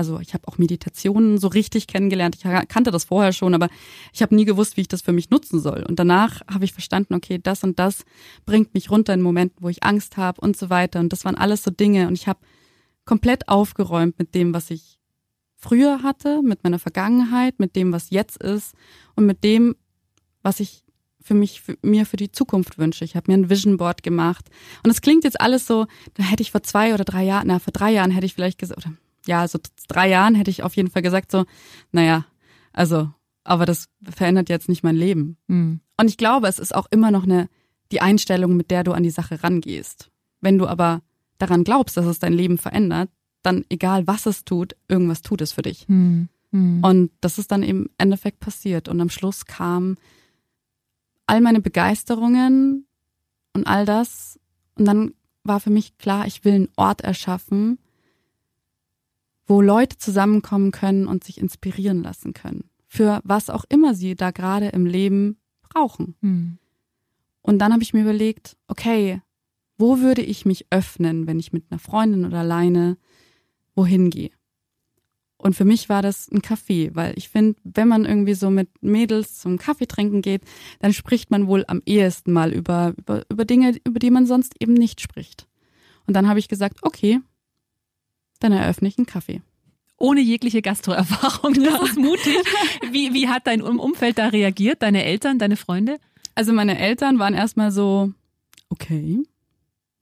[0.00, 2.34] also ich habe auch Meditationen so richtig kennengelernt.
[2.34, 3.68] Ich kannte das vorher schon, aber
[4.14, 5.84] ich habe nie gewusst, wie ich das für mich nutzen soll.
[5.86, 8.06] Und danach habe ich verstanden, okay, das und das
[8.46, 11.00] bringt mich runter in Momenten, wo ich Angst habe und so weiter.
[11.00, 12.08] Und das waren alles so Dinge.
[12.08, 12.40] Und ich habe
[13.04, 14.98] komplett aufgeräumt mit dem, was ich
[15.58, 18.74] früher hatte, mit meiner Vergangenheit, mit dem, was jetzt ist
[19.16, 19.76] und mit dem,
[20.42, 20.82] was ich
[21.20, 23.04] für mich, für, mir für die Zukunft wünsche.
[23.04, 24.48] Ich habe mir ein Vision Board gemacht.
[24.82, 27.58] Und es klingt jetzt alles so, da hätte ich vor zwei oder drei Jahren, na,
[27.58, 29.58] vor drei Jahren hätte ich vielleicht gesagt, oder ja, so
[29.88, 31.44] drei Jahren hätte ich auf jeden Fall gesagt, so,
[31.92, 32.24] naja,
[32.72, 33.10] also,
[33.44, 35.36] aber das verändert jetzt nicht mein Leben.
[35.46, 35.80] Mhm.
[35.96, 37.48] Und ich glaube, es ist auch immer noch eine,
[37.92, 40.10] die Einstellung, mit der du an die Sache rangehst.
[40.40, 41.02] Wenn du aber
[41.38, 43.10] daran glaubst, dass es dein Leben verändert,
[43.42, 45.88] dann egal was es tut, irgendwas tut es für dich.
[45.88, 46.28] Mhm.
[46.50, 46.84] Mhm.
[46.84, 48.88] Und das ist dann im Endeffekt passiert.
[48.88, 49.96] Und am Schluss kam
[51.26, 52.86] all meine Begeisterungen
[53.52, 54.38] und all das.
[54.76, 57.78] Und dann war für mich klar, ich will einen Ort erschaffen,
[59.50, 62.70] wo Leute zusammenkommen können und sich inspirieren lassen können.
[62.86, 66.14] Für was auch immer sie da gerade im Leben brauchen.
[66.20, 66.58] Hm.
[67.42, 69.22] Und dann habe ich mir überlegt, okay,
[69.76, 72.96] wo würde ich mich öffnen, wenn ich mit einer Freundin oder alleine
[73.74, 74.30] wohin gehe?
[75.36, 78.68] Und für mich war das ein Kaffee, weil ich finde, wenn man irgendwie so mit
[78.82, 80.42] Mädels zum Kaffee trinken geht,
[80.78, 84.54] dann spricht man wohl am ehesten mal über, über, über Dinge, über die man sonst
[84.60, 85.48] eben nicht spricht.
[86.06, 87.18] Und dann habe ich gesagt, okay,
[88.40, 89.42] dann eröffne ich einen Kaffee.
[89.98, 91.54] Ohne jegliche Gastroerfahrung.
[91.62, 91.84] Das ja.
[91.84, 92.36] ist mutig.
[92.90, 94.82] Wie, wie hat dein Umfeld da reagiert?
[94.82, 95.98] Deine Eltern, deine Freunde?
[96.34, 98.12] Also meine Eltern waren erstmal so,
[98.70, 99.22] okay,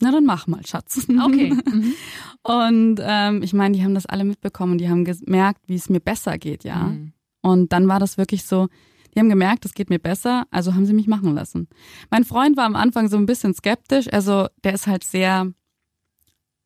[0.00, 1.06] na dann mach mal, Schatz.
[1.08, 1.54] Okay.
[1.68, 1.94] Mhm.
[2.42, 6.00] Und ähm, ich meine, die haben das alle mitbekommen die haben gemerkt, wie es mir
[6.00, 6.84] besser geht, ja.
[6.84, 7.12] Mhm.
[7.42, 8.68] Und dann war das wirklich so,
[9.14, 11.68] die haben gemerkt, es geht mir besser, also haben sie mich machen lassen.
[12.10, 15.52] Mein Freund war am Anfang so ein bisschen skeptisch, also der ist halt sehr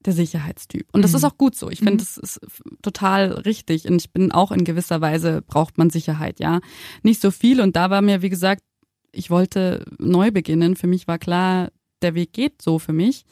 [0.07, 0.87] der Sicherheitstyp.
[0.93, 1.19] Und das mhm.
[1.19, 1.71] ist auch gut so.
[1.71, 1.99] Ich finde, mhm.
[1.99, 2.41] das ist
[2.83, 3.89] total richtig.
[3.89, 6.61] Und ich bin auch in gewisser Weise braucht man Sicherheit, ja.
[7.03, 7.61] Nicht so viel.
[7.61, 8.63] Und da war mir, wie gesagt,
[9.13, 10.77] ich wollte neu beginnen.
[10.77, 11.71] Für mich war klar,
[12.03, 13.25] der Weg geht so für mich.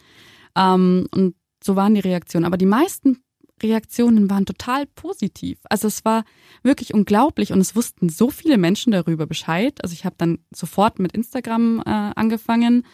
[0.57, 2.45] Ähm, und so waren die Reaktionen.
[2.45, 3.23] Aber die meisten
[3.63, 5.59] Reaktionen waren total positiv.
[5.69, 6.25] Also es war
[6.63, 9.83] wirklich unglaublich und es wussten so viele Menschen darüber Bescheid.
[9.83, 12.87] Also ich habe dann sofort mit Instagram äh, angefangen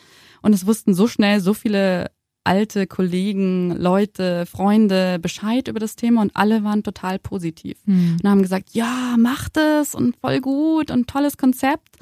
[0.43, 2.11] und es wussten so schnell so viele
[2.47, 8.19] alte Kollegen, Leute, Freunde Bescheid über das Thema und alle waren total positiv mhm.
[8.23, 11.97] und haben gesagt, ja, macht es und voll gut und tolles Konzept.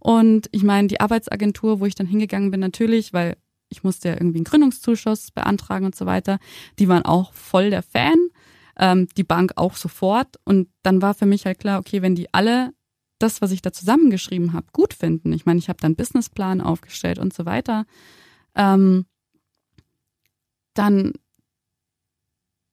[0.00, 3.36] Und ich meine, die Arbeitsagentur, wo ich dann hingegangen bin, natürlich, weil
[3.70, 6.38] ich musste ja irgendwie einen Gründungszuschuss beantragen und so weiter,
[6.78, 8.16] die waren auch voll der Fan,
[8.78, 10.36] ähm, die Bank auch sofort.
[10.44, 12.72] Und dann war für mich halt klar, okay, wenn die alle
[13.18, 15.32] das, was ich da zusammengeschrieben habe, gut finden.
[15.32, 17.86] Ich meine, ich habe dann einen Businessplan aufgestellt und so weiter.
[18.54, 19.06] Ähm,
[20.74, 21.12] dann,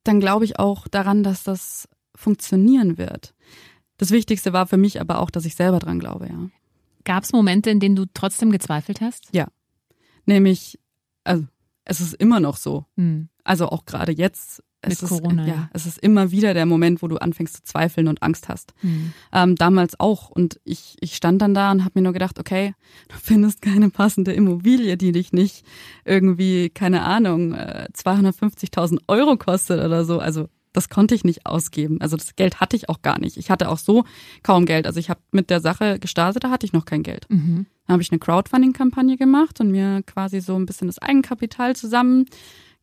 [0.04, 3.34] dann glaube ich auch daran, dass das funktionieren wird.
[3.98, 6.50] Das Wichtigste war für mich aber auch, dass ich selber dran glaube, ja.
[7.04, 9.30] Gab es Momente, in denen du trotzdem gezweifelt hast?
[9.32, 9.48] Ja.
[10.26, 10.80] Nämlich,
[11.24, 11.46] also
[11.84, 12.86] es ist immer noch so.
[12.96, 13.30] Mhm.
[13.44, 15.70] Also auch gerade jetzt es Mit ist, Corona, ja, ja.
[15.74, 18.74] es ist immer wieder der Moment, wo du anfängst zu zweifeln und Angst hast.
[18.82, 19.14] Hm.
[19.32, 20.30] Ähm, damals auch.
[20.30, 22.74] Und ich, ich stand dann da und habe mir nur gedacht, okay,
[23.10, 25.66] du findest keine passende Immobilie, die dich nicht
[26.04, 30.20] irgendwie, keine Ahnung, äh, 250.000 Euro kostet oder so.
[30.20, 32.00] Also das konnte ich nicht ausgeben.
[32.02, 33.38] Also das Geld hatte ich auch gar nicht.
[33.38, 34.06] Ich hatte auch so
[34.42, 34.88] kaum Geld.
[34.88, 37.30] Also ich habe mit der Sache gestartet, da hatte ich noch kein Geld.
[37.30, 37.68] Mhm.
[37.86, 42.26] Dann habe ich eine Crowdfunding-Kampagne gemacht und mir quasi so ein bisschen das Eigenkapital zusammen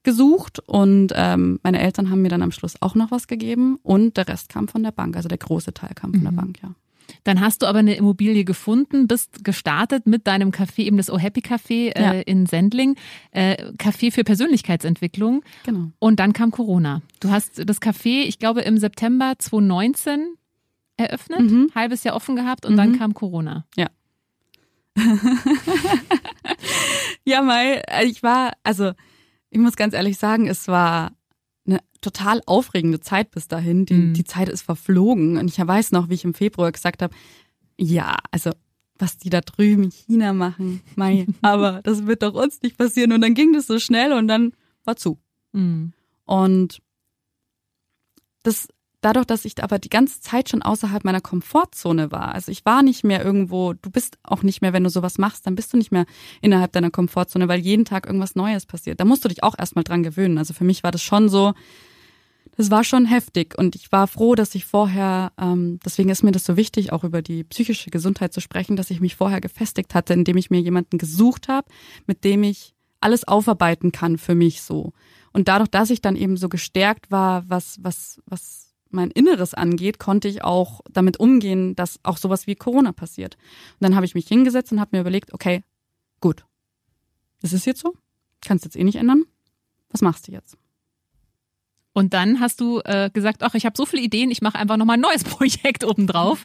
[0.04, 4.16] gesucht und ähm, meine Eltern haben mir dann am Schluss auch noch was gegeben und
[4.16, 6.36] der Rest kam von der Bank, also der große Teil kam von der Mhm.
[6.36, 6.70] Bank, ja.
[7.24, 11.18] Dann hast du aber eine Immobilie gefunden, bist gestartet mit deinem Café, eben das Oh
[11.18, 12.12] Happy Café äh, Ja.
[12.20, 12.96] in Sendling,
[13.30, 15.42] äh, Café für Persönlichkeitsentwicklung.
[15.64, 15.86] Genau.
[15.98, 17.00] Und dann kam Corona.
[17.20, 20.34] Du hast das Café, ich glaube, im September 2019
[20.98, 21.70] eröffnet, Mhm.
[21.74, 22.98] halbes Jahr offen gehabt und dann Mhm.
[22.98, 23.64] kam Corona.
[27.24, 28.92] Ja, Mai, ich war, also
[29.50, 31.12] ich muss ganz ehrlich sagen, es war
[31.66, 33.84] eine total aufregende Zeit bis dahin.
[33.86, 34.14] Die, Mhm.
[34.14, 37.14] die Zeit ist verflogen und ich weiß noch, wie ich im Februar gesagt habe,
[37.78, 38.50] ja, also
[38.98, 43.12] was die da drüben in China machen, Mai, aber das wird doch uns nicht passieren.
[43.12, 44.52] Und dann ging das so schnell und dann
[44.84, 45.18] war zu.
[45.52, 45.92] Mhm.
[46.24, 46.78] Und
[48.42, 48.68] das,
[49.00, 52.82] dadurch, dass ich aber die ganze Zeit schon außerhalb meiner Komfortzone war, also ich war
[52.82, 55.76] nicht mehr irgendwo, du bist auch nicht mehr, wenn du sowas machst, dann bist du
[55.76, 56.06] nicht mehr
[56.40, 59.00] innerhalb deiner Komfortzone, weil jeden Tag irgendwas Neues passiert.
[59.00, 60.38] Da musst du dich auch erstmal dran gewöhnen.
[60.38, 61.54] Also für mich war das schon so,
[62.56, 66.32] das war schon heftig und ich war froh, dass ich vorher, ähm, deswegen ist mir
[66.32, 69.94] das so wichtig, auch über die psychische Gesundheit zu sprechen, dass ich mich vorher gefestigt
[69.94, 71.68] hatte, indem ich mir jemanden gesucht habe,
[72.06, 74.92] mit dem ich alles aufarbeiten kann für mich so.
[75.32, 79.98] Und dadurch, dass ich dann eben so gestärkt war, was, was, was mein Inneres angeht,
[79.98, 83.36] konnte ich auch damit umgehen, dass auch sowas wie Corona passiert.
[83.74, 85.62] Und dann habe ich mich hingesetzt und habe mir überlegt, okay,
[86.20, 86.44] gut,
[87.42, 87.94] ist jetzt so,
[88.40, 89.24] kannst jetzt eh nicht ändern.
[89.90, 90.56] Was machst du jetzt?
[91.98, 94.76] Und dann hast du äh, gesagt, ach, ich habe so viele Ideen, ich mache einfach
[94.76, 96.44] nochmal ein neues Projekt obendrauf.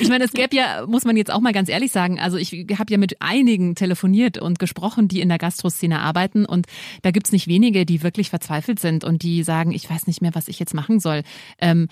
[0.00, 2.50] Ich meine, es gäbe ja, muss man jetzt auch mal ganz ehrlich sagen, also ich
[2.76, 6.66] habe ja mit einigen telefoniert und gesprochen, die in der Gastroszene arbeiten und
[7.02, 10.34] da gibt's nicht wenige, die wirklich verzweifelt sind und die sagen, ich weiß nicht mehr,
[10.34, 11.22] was ich jetzt machen soll.
[11.60, 11.86] Ähm,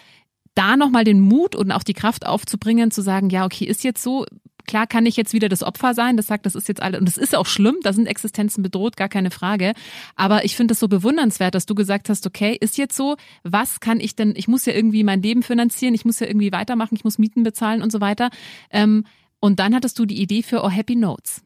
[0.57, 4.03] da nochmal den Mut und auch die Kraft aufzubringen, zu sagen, ja, okay, ist jetzt
[4.03, 4.27] so,
[4.66, 7.07] klar kann ich jetzt wieder das Opfer sein, das sagt, das ist jetzt alle, und
[7.07, 9.72] das ist auch schlimm, da sind Existenzen bedroht, gar keine Frage.
[10.14, 13.81] Aber ich finde es so bewundernswert, dass du gesagt hast, okay, ist jetzt so, was
[13.81, 16.94] kann ich denn, ich muss ja irgendwie mein Leben finanzieren, ich muss ja irgendwie weitermachen,
[16.94, 18.31] ich muss Mieten bezahlen und so weiter.
[18.70, 19.05] Ähm,
[19.40, 21.42] und dann hattest du die Idee für Oh Happy Notes.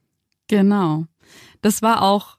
[0.49, 1.07] Genau.
[1.61, 2.39] Das war auch,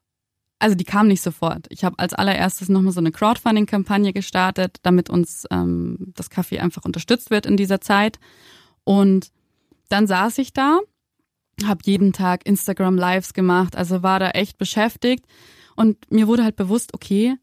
[0.60, 1.68] also die kam nicht sofort.
[1.70, 6.86] Ich habe als allererstes nochmal so eine Crowdfunding-Kampagne gestartet, damit uns ähm, das Café einfach
[6.86, 8.20] unterstützt wird in dieser Zeit.
[8.84, 9.32] Und
[9.92, 10.80] dann saß ich da,
[11.66, 15.26] habe jeden Tag Instagram-Lives gemacht, also war da echt beschäftigt.
[15.76, 17.36] Und mir wurde halt bewusst, okay,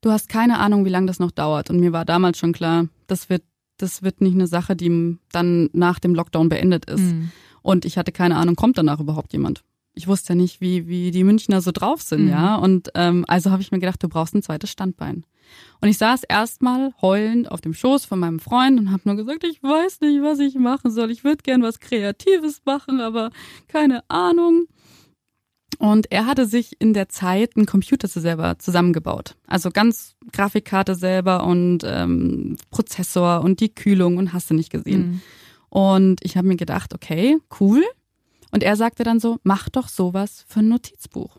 [0.00, 1.70] du hast keine Ahnung, wie lange das noch dauert.
[1.70, 3.42] Und mir war damals schon klar, das wird,
[3.76, 7.00] das wird nicht eine Sache, die dann nach dem Lockdown beendet ist.
[7.00, 7.30] Mhm.
[7.62, 9.62] Und ich hatte keine Ahnung, kommt danach überhaupt jemand?
[9.98, 12.28] Ich wusste ja nicht, wie, wie die Münchner so drauf sind, Mhm.
[12.30, 12.54] ja.
[12.54, 15.24] Und ähm, also habe ich mir gedacht, du brauchst ein zweites Standbein.
[15.80, 19.44] Und ich saß erstmal heulend auf dem Schoß von meinem Freund und habe nur gesagt,
[19.44, 21.10] ich weiß nicht, was ich machen soll.
[21.10, 23.30] Ich würde gern was Kreatives machen, aber
[23.66, 24.66] keine Ahnung.
[25.78, 29.36] Und er hatte sich in der Zeit einen Computer selber zusammengebaut.
[29.46, 35.00] Also ganz Grafikkarte selber und ähm, Prozessor und die Kühlung und hast du nicht gesehen.
[35.10, 35.20] Mhm.
[35.70, 37.82] Und ich habe mir gedacht, okay, cool.
[38.50, 41.38] Und er sagte dann so, mach doch sowas für ein Notizbuch.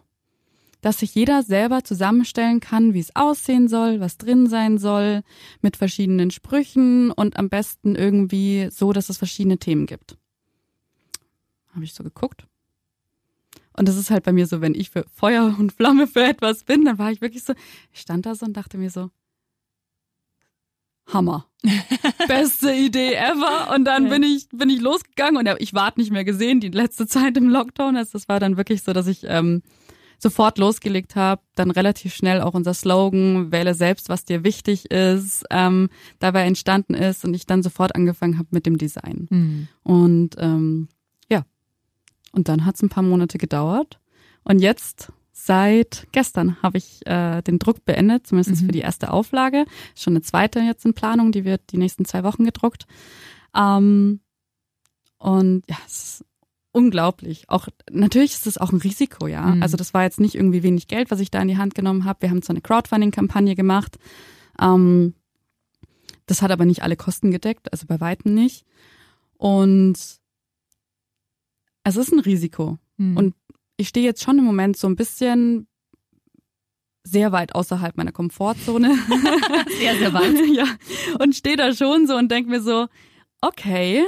[0.81, 5.23] Dass sich jeder selber zusammenstellen kann, wie es aussehen soll, was drin sein soll,
[5.61, 10.17] mit verschiedenen Sprüchen und am besten irgendwie so, dass es verschiedene Themen gibt.
[11.73, 12.45] Habe ich so geguckt.
[13.75, 16.63] Und das ist halt bei mir so, wenn ich für Feuer und Flamme für etwas
[16.63, 17.53] bin, dann war ich wirklich so,
[17.93, 19.09] ich stand da so und dachte mir so,
[21.13, 21.45] Hammer.
[22.27, 23.73] Beste Idee ever.
[23.75, 27.07] Und dann bin ich, bin ich losgegangen und ich ward nicht mehr gesehen, die letzte
[27.07, 27.97] Zeit im Lockdown.
[27.97, 29.61] Also das war dann wirklich so, dass ich ähm,
[30.19, 35.45] sofort losgelegt habe, dann relativ schnell auch unser Slogan, wähle selbst, was dir wichtig ist,
[35.49, 39.27] ähm, dabei entstanden ist und ich dann sofort angefangen habe mit dem Design.
[39.29, 39.67] Mhm.
[39.83, 40.89] Und ähm,
[41.29, 41.45] ja,
[42.33, 43.99] und dann hat es ein paar Monate gedauert.
[44.43, 45.11] Und jetzt,
[45.45, 48.65] seit gestern, habe ich äh, den Druck beendet, zumindest Mhm.
[48.67, 49.65] für die erste Auflage.
[49.95, 52.85] Ist Schon eine zweite jetzt in Planung, die wird die nächsten zwei Wochen gedruckt.
[53.55, 54.19] Ähm,
[55.17, 56.25] und ja, es ist
[56.71, 57.49] unglaublich.
[57.49, 59.41] Auch natürlich ist es auch ein Risiko, ja.
[59.47, 59.63] Mhm.
[59.63, 62.05] Also das war jetzt nicht irgendwie wenig Geld, was ich da in die Hand genommen
[62.05, 62.21] habe.
[62.21, 63.97] Wir haben zwar eine Crowdfunding-Kampagne gemacht.
[64.61, 65.15] Ähm,
[66.25, 68.65] das hat aber nicht alle Kosten gedeckt, also bei weitem nicht.
[69.37, 69.97] Und
[71.83, 72.77] es ist ein Risiko.
[72.97, 73.17] Mhm.
[73.17, 73.35] Und
[73.79, 75.67] ich stehe jetzt schon im Moment so ein bisschen
[77.03, 78.93] sehr weit außerhalb meiner Komfortzone.
[79.79, 80.35] sehr, sehr weit.
[80.53, 80.65] ja.
[81.19, 82.87] Und stehe da schon so und denke mir so,
[83.39, 84.03] okay,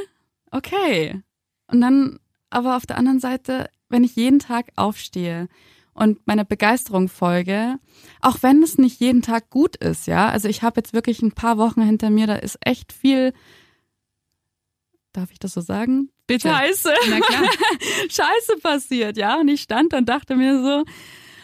[0.52, 1.22] okay.
[1.68, 5.48] Und dann aber auf der anderen Seite, wenn ich jeden Tag aufstehe
[5.94, 7.80] und meiner Begeisterung folge,
[8.20, 10.28] auch wenn es nicht jeden Tag gut ist, ja.
[10.28, 13.34] Also ich habe jetzt wirklich ein paar Wochen hinter mir, da ist echt viel,
[15.14, 16.10] darf ich das so sagen?
[16.28, 16.50] Bitte.
[16.50, 16.92] Scheiße.
[17.10, 17.44] Na klar.
[18.10, 19.40] Scheiße passiert, ja.
[19.40, 20.84] Und ich stand und dachte mir so,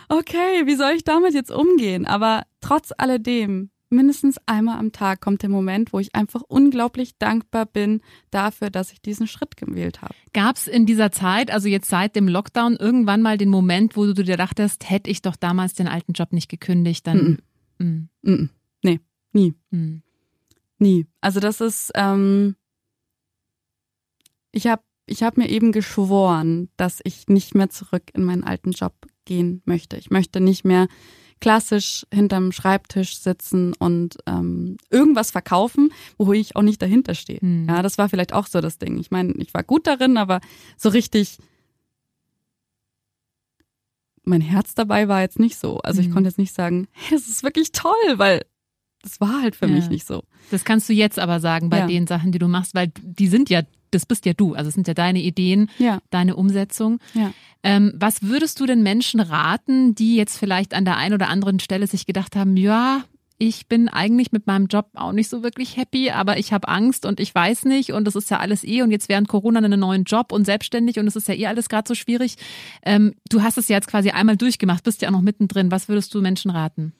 [0.10, 2.06] okay, wie soll ich damit jetzt umgehen?
[2.06, 7.66] Aber trotz alledem mindestens einmal am Tag kommt der Moment, wo ich einfach unglaublich dankbar
[7.66, 8.02] bin
[8.32, 10.14] dafür, dass ich diesen Schritt gewählt habe.
[10.34, 14.06] Gab es in dieser Zeit, also jetzt seit dem Lockdown, irgendwann mal den Moment, wo
[14.06, 17.40] du dir dachtest, hätte ich doch damals den alten Job nicht gekündigt, dann.
[17.80, 18.32] Mm -mm.
[18.34, 18.50] Mm
[18.84, 19.00] nee,
[19.32, 19.54] nie.
[19.72, 20.02] Mm.
[20.80, 21.08] Nie.
[21.22, 22.56] Also das ist, ähm,
[24.52, 28.72] ich habe ich hab mir eben geschworen, dass ich nicht mehr zurück in meinen alten
[28.72, 28.94] Job
[29.26, 29.96] gehen möchte.
[29.98, 30.88] Ich möchte nicht mehr
[31.40, 37.40] klassisch hinterm Schreibtisch sitzen und ähm, irgendwas verkaufen, wo ich auch nicht dahinter stehe.
[37.42, 37.68] Mhm.
[37.70, 38.98] Ja, das war vielleicht auch so das Ding.
[38.98, 40.42] Ich meine, ich war gut darin, aber
[40.78, 41.38] so richtig
[44.24, 45.78] mein Herz dabei war jetzt nicht so.
[45.80, 46.14] Also ich Mhm.
[46.14, 48.46] konnte jetzt nicht sagen, hey, das ist wirklich toll, weil
[49.04, 49.76] das war halt für Ja.
[49.76, 50.24] mich nicht so.
[50.52, 51.88] Das kannst du jetzt aber sagen bei Ja.
[51.88, 53.62] den Sachen, die du machst, weil die sind ja,
[53.98, 54.54] das bist ja du.
[54.54, 57.00] Also es sind ja deine Ideen, Ja, deine Umsetzung.
[57.14, 57.32] ja.
[57.64, 61.60] Ähm, was würdest du den Menschen raten, die jetzt vielleicht an der einen oder anderen
[61.60, 63.04] Stelle sich gedacht haben, ja,
[63.40, 67.06] ich bin eigentlich mit meinem Job auch nicht so wirklich happy, aber ich habe Angst
[67.06, 69.80] und ich weiß nicht und das ist ja alles eh und jetzt während Corona einen
[69.80, 72.36] neuen Job und selbstständig und es ist ja eh alles gerade so schwierig.
[72.84, 75.70] Ähm, du hast es ja jetzt quasi einmal durchgemacht, bist ja auch noch mittendrin.
[75.72, 76.94] Was würdest du Menschen raten?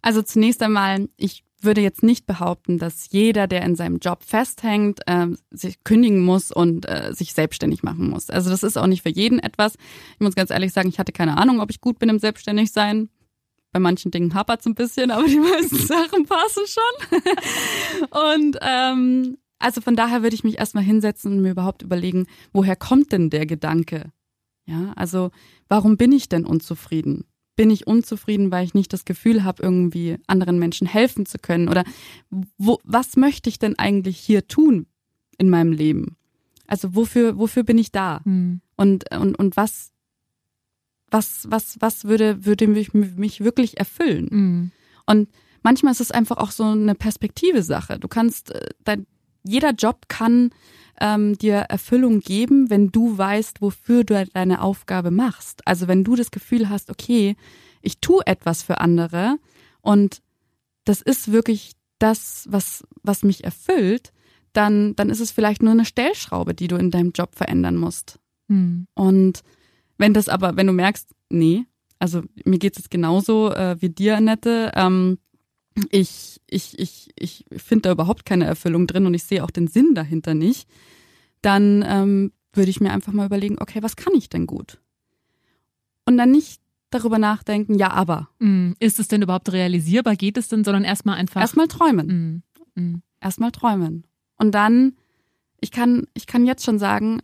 [0.00, 5.00] Also zunächst einmal, ich würde jetzt nicht behaupten, dass jeder, der in seinem Job festhängt,
[5.06, 8.30] äh, sich kündigen muss und äh, sich selbstständig machen muss.
[8.30, 9.74] Also das ist auch nicht für jeden etwas.
[10.14, 13.08] Ich muss ganz ehrlich sagen, ich hatte keine Ahnung, ob ich gut bin im Selbstständigsein.
[13.72, 17.20] Bei manchen Dingen hapert es ein bisschen, aber die meisten Sachen passen schon.
[18.36, 22.76] und ähm, also von daher würde ich mich erstmal hinsetzen und mir überhaupt überlegen, woher
[22.76, 24.12] kommt denn der Gedanke?
[24.66, 25.30] Ja, also
[25.68, 27.24] warum bin ich denn unzufrieden?
[27.58, 31.68] Bin ich unzufrieden, weil ich nicht das Gefühl habe, irgendwie anderen Menschen helfen zu können?
[31.68, 31.82] Oder
[32.30, 34.86] wo, was möchte ich denn eigentlich hier tun
[35.38, 36.16] in meinem Leben?
[36.68, 38.20] Also wofür, wofür bin ich da?
[38.22, 38.60] Hm.
[38.76, 39.90] Und, und, und was,
[41.10, 44.28] was, was, was würde, würde mich, mich wirklich erfüllen?
[44.30, 44.70] Hm.
[45.06, 45.28] Und
[45.64, 47.98] manchmal ist es einfach auch so eine Perspektive-Sache.
[47.98, 49.08] Du kannst, äh, dein,
[49.42, 50.50] jeder Job kann
[51.00, 55.66] ähm, dir Erfüllung geben, wenn du weißt, wofür du deine Aufgabe machst.
[55.66, 57.36] Also wenn du das Gefühl hast, okay,
[57.82, 59.36] ich tue etwas für andere
[59.80, 60.20] und
[60.84, 64.12] das ist wirklich das, was, was mich erfüllt,
[64.52, 68.18] dann, dann ist es vielleicht nur eine Stellschraube, die du in deinem Job verändern musst.
[68.48, 68.86] Hm.
[68.94, 69.42] Und
[69.98, 71.64] wenn das aber, wenn du merkst, nee,
[71.98, 75.18] also mir geht es jetzt genauso äh, wie dir, Annette, ähm,
[75.90, 79.68] ich, ich, ich, ich finde da überhaupt keine Erfüllung drin und ich sehe auch den
[79.68, 80.68] Sinn dahinter nicht,
[81.42, 84.80] dann ähm, würde ich mir einfach mal überlegen, okay, was kann ich denn gut?
[86.04, 86.60] Und dann nicht
[86.90, 88.28] darüber nachdenken, ja, aber.
[88.40, 88.74] Hm.
[88.80, 90.16] Ist es denn überhaupt realisierbar?
[90.16, 91.40] Geht es denn, sondern erstmal einfach.
[91.40, 92.08] Erstmal träumen.
[92.08, 92.42] Hm.
[92.74, 93.02] Hm.
[93.20, 94.06] Erstmal träumen.
[94.36, 94.96] Und dann,
[95.60, 97.20] ich kann, ich kann jetzt schon sagen,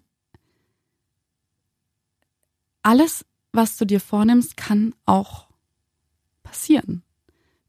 [2.83, 5.49] alles, was du dir vornimmst, kann auch
[6.43, 7.04] passieren.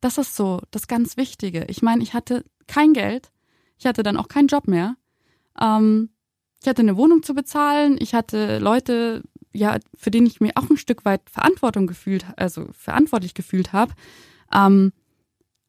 [0.06, 1.66] Das ist so das ganz Wichtige.
[1.68, 3.32] Ich meine, ich hatte kein Geld,
[3.80, 4.98] ich hatte dann auch keinen Job mehr.
[5.60, 6.12] Ähm,
[6.62, 10.70] ich hatte eine Wohnung zu bezahlen, ich hatte Leute, ja, für denen ich mir auch
[10.70, 13.96] ein Stück weit Verantwortung gefühlt, also verantwortlich gefühlt habe.
[14.54, 14.94] Ähm,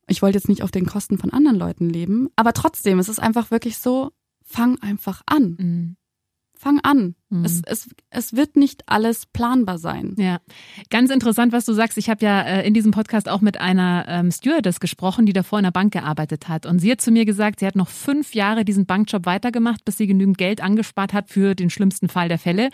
[0.06, 3.20] ich wollte jetzt nicht auf den Kosten von anderen Leuten leben, aber trotzdem, es ist
[3.20, 4.10] einfach wirklich so,
[4.42, 5.56] fang einfach an.
[5.58, 5.96] Hm.
[6.58, 7.14] Fang an.
[7.28, 7.44] Mhm.
[7.44, 10.14] Es, es, es wird nicht alles planbar sein.
[10.16, 10.38] Ja,
[10.90, 11.98] ganz interessant, was du sagst.
[11.98, 15.58] Ich habe ja äh, in diesem Podcast auch mit einer ähm, Stewardess gesprochen, die davor
[15.58, 16.64] in der Bank gearbeitet hat.
[16.64, 19.98] Und sie hat zu mir gesagt, sie hat noch fünf Jahre diesen Bankjob weitergemacht, bis
[19.98, 22.70] sie genügend Geld angespart hat für den schlimmsten Fall der Fälle.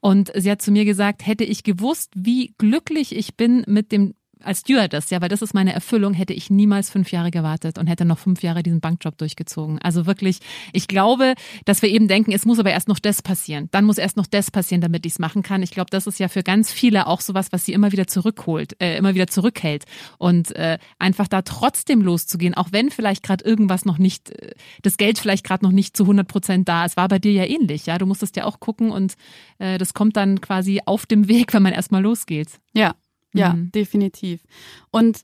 [0.00, 4.14] Und sie hat zu mir gesagt, hätte ich gewusst, wie glücklich ich bin mit dem
[4.46, 7.86] als Stewardess, ja, weil das ist meine Erfüllung, hätte ich niemals fünf Jahre gewartet und
[7.86, 9.78] hätte noch fünf Jahre diesen Bankjob durchgezogen.
[9.80, 10.38] Also wirklich,
[10.72, 13.68] ich glaube, dass wir eben denken, es muss aber erst noch das passieren.
[13.72, 15.62] Dann muss erst noch das passieren, damit ich es machen kann.
[15.62, 18.80] Ich glaube, das ist ja für ganz viele auch sowas, was sie immer wieder zurückholt,
[18.80, 19.84] äh, immer wieder zurückhält.
[20.18, 24.96] Und äh, einfach da trotzdem loszugehen, auch wenn vielleicht gerade irgendwas noch nicht, äh, das
[24.96, 26.96] Geld vielleicht gerade noch nicht zu 100 Prozent da ist.
[26.96, 27.98] War bei dir ja ähnlich, ja.
[27.98, 29.14] Du musstest ja auch gucken und
[29.58, 32.48] äh, das kommt dann quasi auf dem Weg, wenn man erstmal losgeht.
[32.74, 32.94] Ja,
[33.36, 33.72] ja, Mhm.
[33.72, 34.42] definitiv.
[34.90, 35.20] Und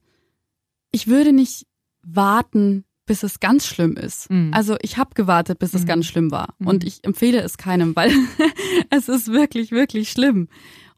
[0.91, 1.67] ich würde nicht
[2.03, 4.31] warten, bis es ganz schlimm ist.
[4.31, 4.51] Mhm.
[4.55, 5.87] Also ich habe gewartet, bis es Mhm.
[5.87, 6.55] ganz schlimm war.
[6.59, 6.67] Mhm.
[6.69, 8.11] Und ich empfehle es keinem, weil
[8.91, 10.49] es ist wirklich, wirklich schlimm.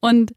[0.00, 0.32] Und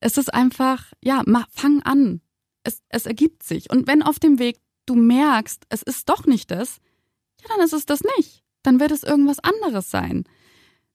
[0.00, 2.20] es ist einfach, ja, mach, fang an.
[2.64, 3.70] es, es ergibt sich.
[3.70, 6.78] Und wenn auf dem Weg du merkst, es ist doch nicht das,
[7.40, 8.42] ja, dann ist es das nicht.
[8.64, 10.24] Dann wird es irgendwas anderes sein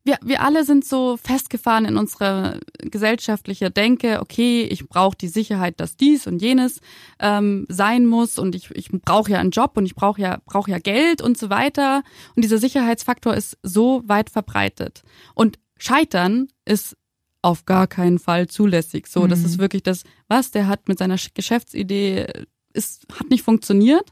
[0.04, 5.80] wir, wir alle sind so festgefahren in unserer gesellschaftliche Denke, okay, ich brauche die Sicherheit,
[5.80, 6.80] dass dies und jenes
[7.20, 10.68] ähm, sein muss und ich, ich brauche ja einen Job und ich brauche ja, brauch
[10.68, 12.04] ja Geld und so weiter.
[12.36, 15.04] Und dieser Sicherheitsfaktor ist so weit verbreitet.
[15.36, 16.98] Und Scheitern ist
[17.44, 19.08] auf gar keinen Fall zulässig.
[19.08, 19.30] So, mhm.
[19.30, 22.28] das ist wirklich das, was der hat mit seiner Geschäftsidee,
[22.74, 24.12] ist, hat nicht funktioniert.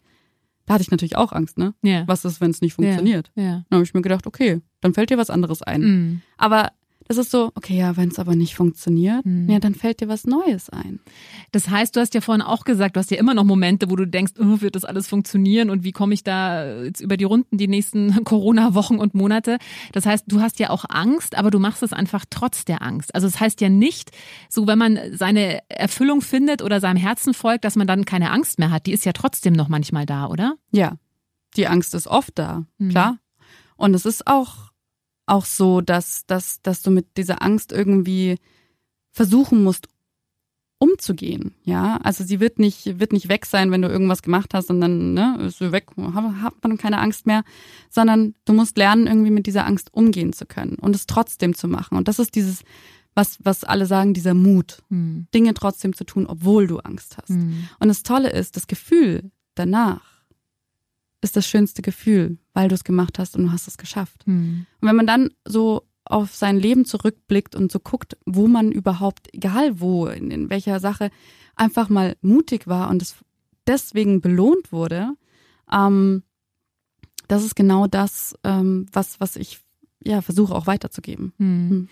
[0.70, 1.74] Da hatte ich natürlich auch Angst, ne?
[1.82, 2.04] Ja.
[2.08, 3.32] Was ist, wenn es nicht funktioniert?
[3.34, 3.66] Ja.
[3.70, 5.82] Dann habe ich mir gedacht, okay, dann fällt dir was anderes ein.
[5.82, 6.22] Mhm.
[6.38, 6.74] Aber
[7.18, 9.50] ist so, okay, ja, wenn es aber nicht funktioniert, mhm.
[9.50, 11.00] ja, dann fällt dir was Neues ein.
[11.52, 13.96] Das heißt, du hast ja vorhin auch gesagt, du hast ja immer noch Momente, wo
[13.96, 17.24] du denkst, oh, wird das alles funktionieren und wie komme ich da jetzt über die
[17.24, 19.58] Runden die nächsten Corona-Wochen und Monate?
[19.92, 23.16] Das heißt, du hast ja auch Angst, aber du machst es einfach trotz der Angst.
[23.16, 24.12] Also es das heißt ja nicht,
[24.50, 28.60] so wenn man seine Erfüllung findet oder seinem Herzen folgt, dass man dann keine Angst
[28.60, 28.86] mehr hat.
[28.86, 30.56] Die ist ja trotzdem noch manchmal da, oder?
[30.72, 30.98] Ja,
[31.56, 32.90] die Angst ist oft da, mhm.
[32.90, 33.18] klar.
[33.78, 34.69] Und es ist auch
[35.30, 38.38] auch so, dass, dass, dass du mit dieser Angst irgendwie
[39.12, 39.88] versuchen musst,
[40.80, 41.54] umzugehen.
[41.64, 44.80] Ja, also sie wird nicht, wird nicht weg sein, wenn du irgendwas gemacht hast und
[44.80, 45.88] dann ne, ist sie weg,
[46.42, 47.44] hat man keine Angst mehr,
[47.90, 51.68] sondern du musst lernen, irgendwie mit dieser Angst umgehen zu können und es trotzdem zu
[51.68, 51.98] machen.
[51.98, 52.64] Und das ist dieses,
[53.14, 55.28] was, was alle sagen, dieser Mut, mhm.
[55.34, 57.32] Dinge trotzdem zu tun, obwohl du Angst hast.
[57.32, 57.68] Mhm.
[57.80, 60.19] Und das Tolle ist, das Gefühl danach
[61.22, 64.26] ist das schönste Gefühl, weil du es gemacht hast und du hast es geschafft.
[64.26, 64.66] Mhm.
[64.80, 69.34] Und wenn man dann so auf sein Leben zurückblickt und so guckt, wo man überhaupt,
[69.34, 71.12] egal wo, in, in welcher Sache,
[71.56, 73.16] einfach mal mutig war und es
[73.68, 75.14] deswegen belohnt wurde,
[75.72, 76.24] ähm,
[77.28, 79.60] das ist genau das, ähm, was, was ich
[80.04, 81.34] ja, versuche auch weiterzugeben.
[81.38, 81.90] Mhm.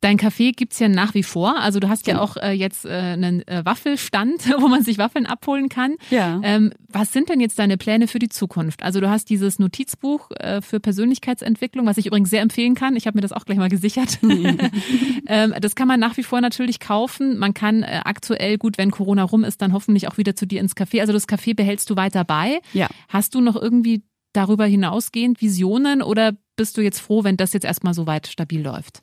[0.00, 1.58] Dein Café gibt's ja nach wie vor.
[1.60, 5.26] Also du hast ja auch äh, jetzt äh, einen äh, Waffelstand, wo man sich Waffeln
[5.26, 5.96] abholen kann.
[6.08, 6.40] Ja.
[6.42, 8.82] Ähm, was sind denn jetzt deine Pläne für die Zukunft?
[8.82, 12.96] Also du hast dieses Notizbuch äh, für Persönlichkeitsentwicklung, was ich übrigens sehr empfehlen kann.
[12.96, 14.18] Ich habe mir das auch gleich mal gesichert.
[15.26, 17.36] ähm, das kann man nach wie vor natürlich kaufen.
[17.36, 20.60] Man kann äh, aktuell, gut, wenn Corona rum ist, dann hoffentlich auch wieder zu dir
[20.60, 21.02] ins Café.
[21.02, 22.60] Also das Café behältst du weiter bei.
[22.72, 22.88] Ja.
[23.08, 27.64] Hast du noch irgendwie darüber hinausgehend Visionen oder bist du jetzt froh, wenn das jetzt
[27.64, 29.00] erstmal so weit stabil läuft?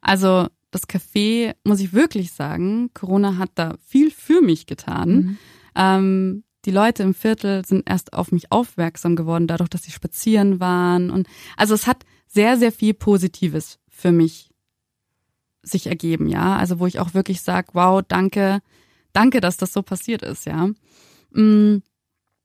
[0.00, 5.10] Also das Café, muss ich wirklich sagen, Corona hat da viel für mich getan.
[5.10, 5.38] Mhm.
[5.74, 10.60] Ähm, die Leute im Viertel sind erst auf mich aufmerksam geworden, dadurch, dass sie spazieren
[10.60, 11.10] waren.
[11.10, 14.50] Und also es hat sehr, sehr viel Positives für mich
[15.62, 16.58] sich ergeben, ja.
[16.58, 18.60] Also wo ich auch wirklich sage, wow, danke,
[19.12, 20.68] danke, dass das so passiert ist, ja.
[21.32, 21.82] Mm,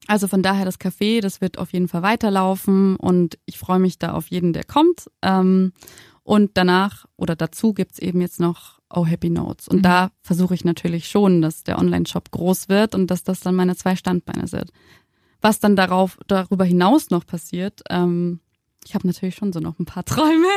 [0.07, 3.97] also von daher das Café, das wird auf jeden Fall weiterlaufen und ich freue mich
[3.97, 5.09] da auf jeden, der kommt.
[5.21, 5.73] Ähm,
[6.23, 9.67] und danach oder dazu gibt's eben jetzt noch Oh Happy Notes.
[9.67, 9.83] Und mhm.
[9.83, 13.75] da versuche ich natürlich schon, dass der Online-Shop groß wird und dass das dann meine
[13.75, 14.71] zwei Standbeine sind.
[15.41, 18.39] Was dann darauf, darüber hinaus noch passiert, ähm,
[18.85, 20.47] ich habe natürlich schon so noch ein paar Träume.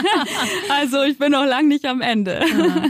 [0.68, 2.40] also ich bin noch lang nicht am Ende.
[2.40, 2.84] Ja.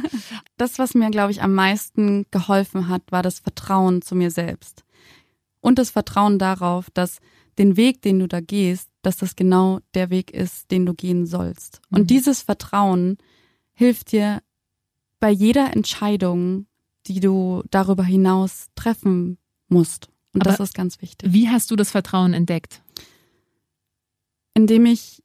[0.56, 4.84] Das, was mir, glaube ich, am meisten geholfen hat, war das Vertrauen zu mir selbst.
[5.60, 7.18] Und das Vertrauen darauf, dass
[7.58, 11.26] den Weg, den du da gehst, dass das genau der Weg ist, den du gehen
[11.26, 11.80] sollst.
[11.90, 11.98] Mhm.
[11.98, 13.18] Und dieses Vertrauen
[13.74, 14.42] hilft dir
[15.20, 16.66] bei jeder Entscheidung,
[17.06, 20.08] die du darüber hinaus treffen musst.
[20.32, 21.32] Und Aber das ist ganz wichtig.
[21.32, 22.82] Wie hast du das Vertrauen entdeckt?
[24.54, 25.22] Indem ich,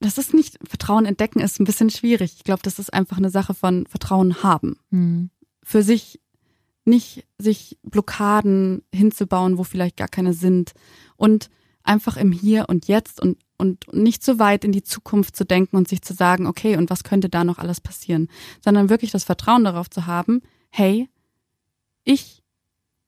[0.00, 2.34] das ist nicht, Vertrauen entdecken ist ein bisschen schwierig.
[2.36, 4.78] Ich glaube, das ist einfach eine Sache von Vertrauen haben.
[4.90, 5.30] Mhm.
[5.62, 6.20] Für sich
[6.84, 10.72] nicht sich Blockaden hinzubauen, wo vielleicht gar keine sind.
[11.16, 11.50] Und
[11.82, 15.76] einfach im Hier und Jetzt und und nicht so weit in die Zukunft zu denken
[15.76, 18.28] und sich zu sagen, okay, und was könnte da noch alles passieren,
[18.64, 20.40] sondern wirklich das Vertrauen darauf zu haben,
[20.70, 21.10] hey,
[22.04, 22.42] ich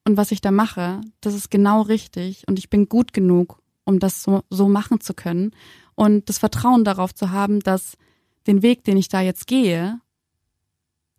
[0.05, 3.99] und was ich da mache, das ist genau richtig und ich bin gut genug, um
[3.99, 5.53] das so, so machen zu können.
[5.95, 7.97] Und das Vertrauen darauf zu haben, dass
[8.47, 10.01] den Weg, den ich da jetzt gehe,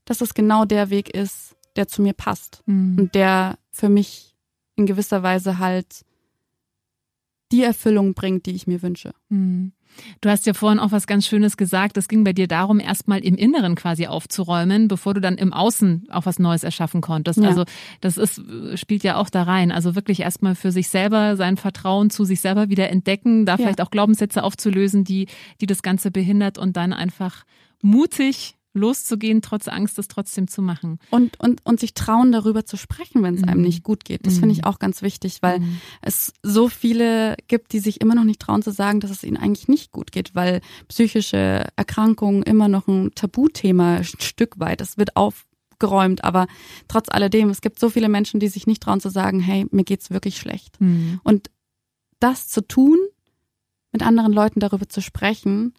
[0.06, 2.98] dass es genau der Weg ist, der zu mir passt mhm.
[3.00, 4.36] und der für mich
[4.76, 6.06] in gewisser Weise halt
[7.52, 9.14] die Erfüllung bringt, die ich mir wünsche.
[9.30, 9.74] Mhm.
[10.22, 11.98] Du hast ja vorhin auch was ganz Schönes gesagt.
[11.98, 16.08] Es ging bei dir darum, erstmal im Inneren quasi aufzuräumen, bevor du dann im Außen
[16.10, 17.40] auch was Neues erschaffen konntest.
[17.40, 17.48] Ja.
[17.48, 17.64] Also
[18.02, 18.42] das ist,
[18.76, 19.72] spielt ja auch da rein.
[19.72, 23.58] Also wirklich erstmal für sich selber sein Vertrauen zu sich selber wieder entdecken, da ja.
[23.58, 25.28] vielleicht auch Glaubenssätze aufzulösen, die,
[25.62, 27.44] die das Ganze behindert und dann einfach
[27.82, 31.00] mutig loszugehen, trotz Angst, es trotzdem zu machen.
[31.12, 33.50] Und, und, und sich trauen, darüber zu sprechen, wenn es mhm.
[33.50, 34.26] einem nicht gut geht.
[34.26, 34.40] Das mhm.
[34.40, 35.80] finde ich auch ganz wichtig, weil mhm.
[36.02, 39.38] es so viele gibt, die sich immer noch nicht trauen zu sagen, dass es ihnen
[39.38, 44.82] eigentlich nicht gut geht, weil psychische Erkrankungen immer noch ein Tabuthema ein Stück weit.
[44.82, 45.46] Es wird auf
[45.84, 46.48] aufgeräumt, aber
[46.88, 49.84] trotz alledem, es gibt so viele Menschen, die sich nicht trauen zu sagen, hey, mir
[49.84, 50.80] geht's wirklich schlecht.
[50.80, 51.20] Mhm.
[51.24, 51.50] Und
[52.20, 52.98] das zu tun,
[53.92, 55.74] mit anderen Leuten darüber zu sprechen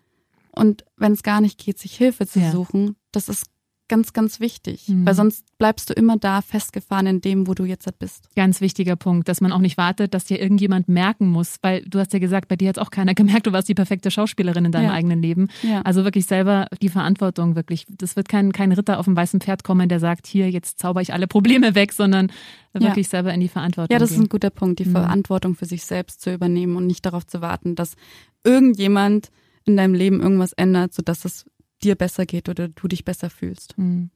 [0.55, 2.51] und wenn es gar nicht geht, sich Hilfe zu ja.
[2.51, 3.47] suchen, das ist
[3.89, 5.07] ganz, ganz wichtig, mhm.
[5.07, 8.29] weil sonst bleibst du immer da festgefahren in dem, wo du jetzt bist.
[8.35, 11.99] Ganz wichtiger Punkt, dass man auch nicht wartet, dass dir irgendjemand merken muss, weil du
[11.99, 14.73] hast ja gesagt, bei dir hat auch keiner gemerkt, du warst die perfekte Schauspielerin in
[14.73, 14.93] deinem ja.
[14.93, 15.49] eigenen Leben.
[15.63, 15.83] Ja.
[15.83, 17.85] Also wirklich selber die Verantwortung, wirklich.
[17.89, 21.03] Das wird kein, kein Ritter auf dem weißen Pferd kommen, der sagt, hier, jetzt zauber
[21.03, 22.33] ich alle Probleme weg, sondern
[22.73, 23.11] wirklich ja.
[23.11, 23.93] selber in die Verantwortung.
[23.93, 24.19] Ja, das gehen.
[24.19, 24.93] ist ein guter Punkt, die mhm.
[24.93, 27.97] Verantwortung für sich selbst zu übernehmen und nicht darauf zu warten, dass
[28.45, 29.31] irgendjemand
[29.67, 31.45] in deinem Leben irgendwas ändert, sodass es
[31.85, 33.77] dir besser geht oder du dich besser fühlst.
[33.77, 34.11] Mhm.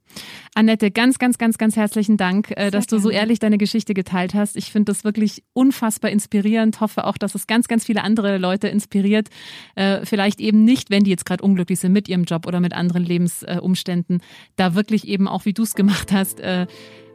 [0.55, 3.01] Annette, ganz, ganz, ganz, ganz herzlichen Dank, äh, dass gerne.
[3.01, 4.57] du so ehrlich deine Geschichte geteilt hast.
[4.57, 6.81] Ich finde das wirklich unfassbar inspirierend.
[6.81, 9.29] Hoffe auch, dass es ganz, ganz viele andere Leute inspiriert.
[9.75, 12.73] Äh, vielleicht eben nicht, wenn die jetzt gerade unglücklich sind mit ihrem Job oder mit
[12.73, 14.21] anderen Lebensumständen,
[14.55, 16.65] da wirklich eben auch, wie du es gemacht hast, äh,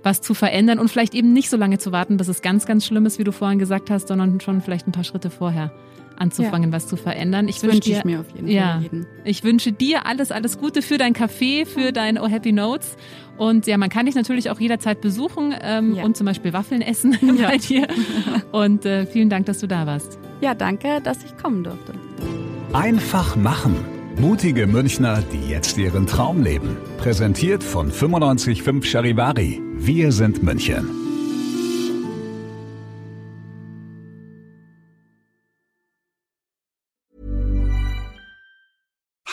[0.03, 2.85] was zu verändern und vielleicht eben nicht so lange zu warten, bis es ganz, ganz
[2.85, 5.73] schlimm ist, wie du vorhin gesagt hast, sondern schon vielleicht ein paar Schritte vorher
[6.17, 6.77] anzufangen, ja.
[6.77, 7.49] was zu verändern.
[7.49, 9.07] Ich wünsche ich mir auf jeden ja, Fall.
[9.25, 12.97] Ich wünsche dir alles, alles Gute für dein Café, für dein Oh Happy Notes.
[13.37, 16.05] Und ja, man kann dich natürlich auch jederzeit besuchen ähm, ja.
[16.05, 17.49] und zum Beispiel Waffeln essen ja.
[17.49, 17.89] bei dir.
[18.53, 20.19] Und äh, vielen Dank, dass du da warst.
[20.41, 21.95] Ja, danke, dass ich kommen durfte.
[22.73, 23.77] Einfach machen.
[24.21, 26.77] Mutige Münchner, die jetzt ihren Traum leben.
[26.99, 29.61] Präsentiert von 955 Charivari.
[29.77, 31.04] Wir sind München.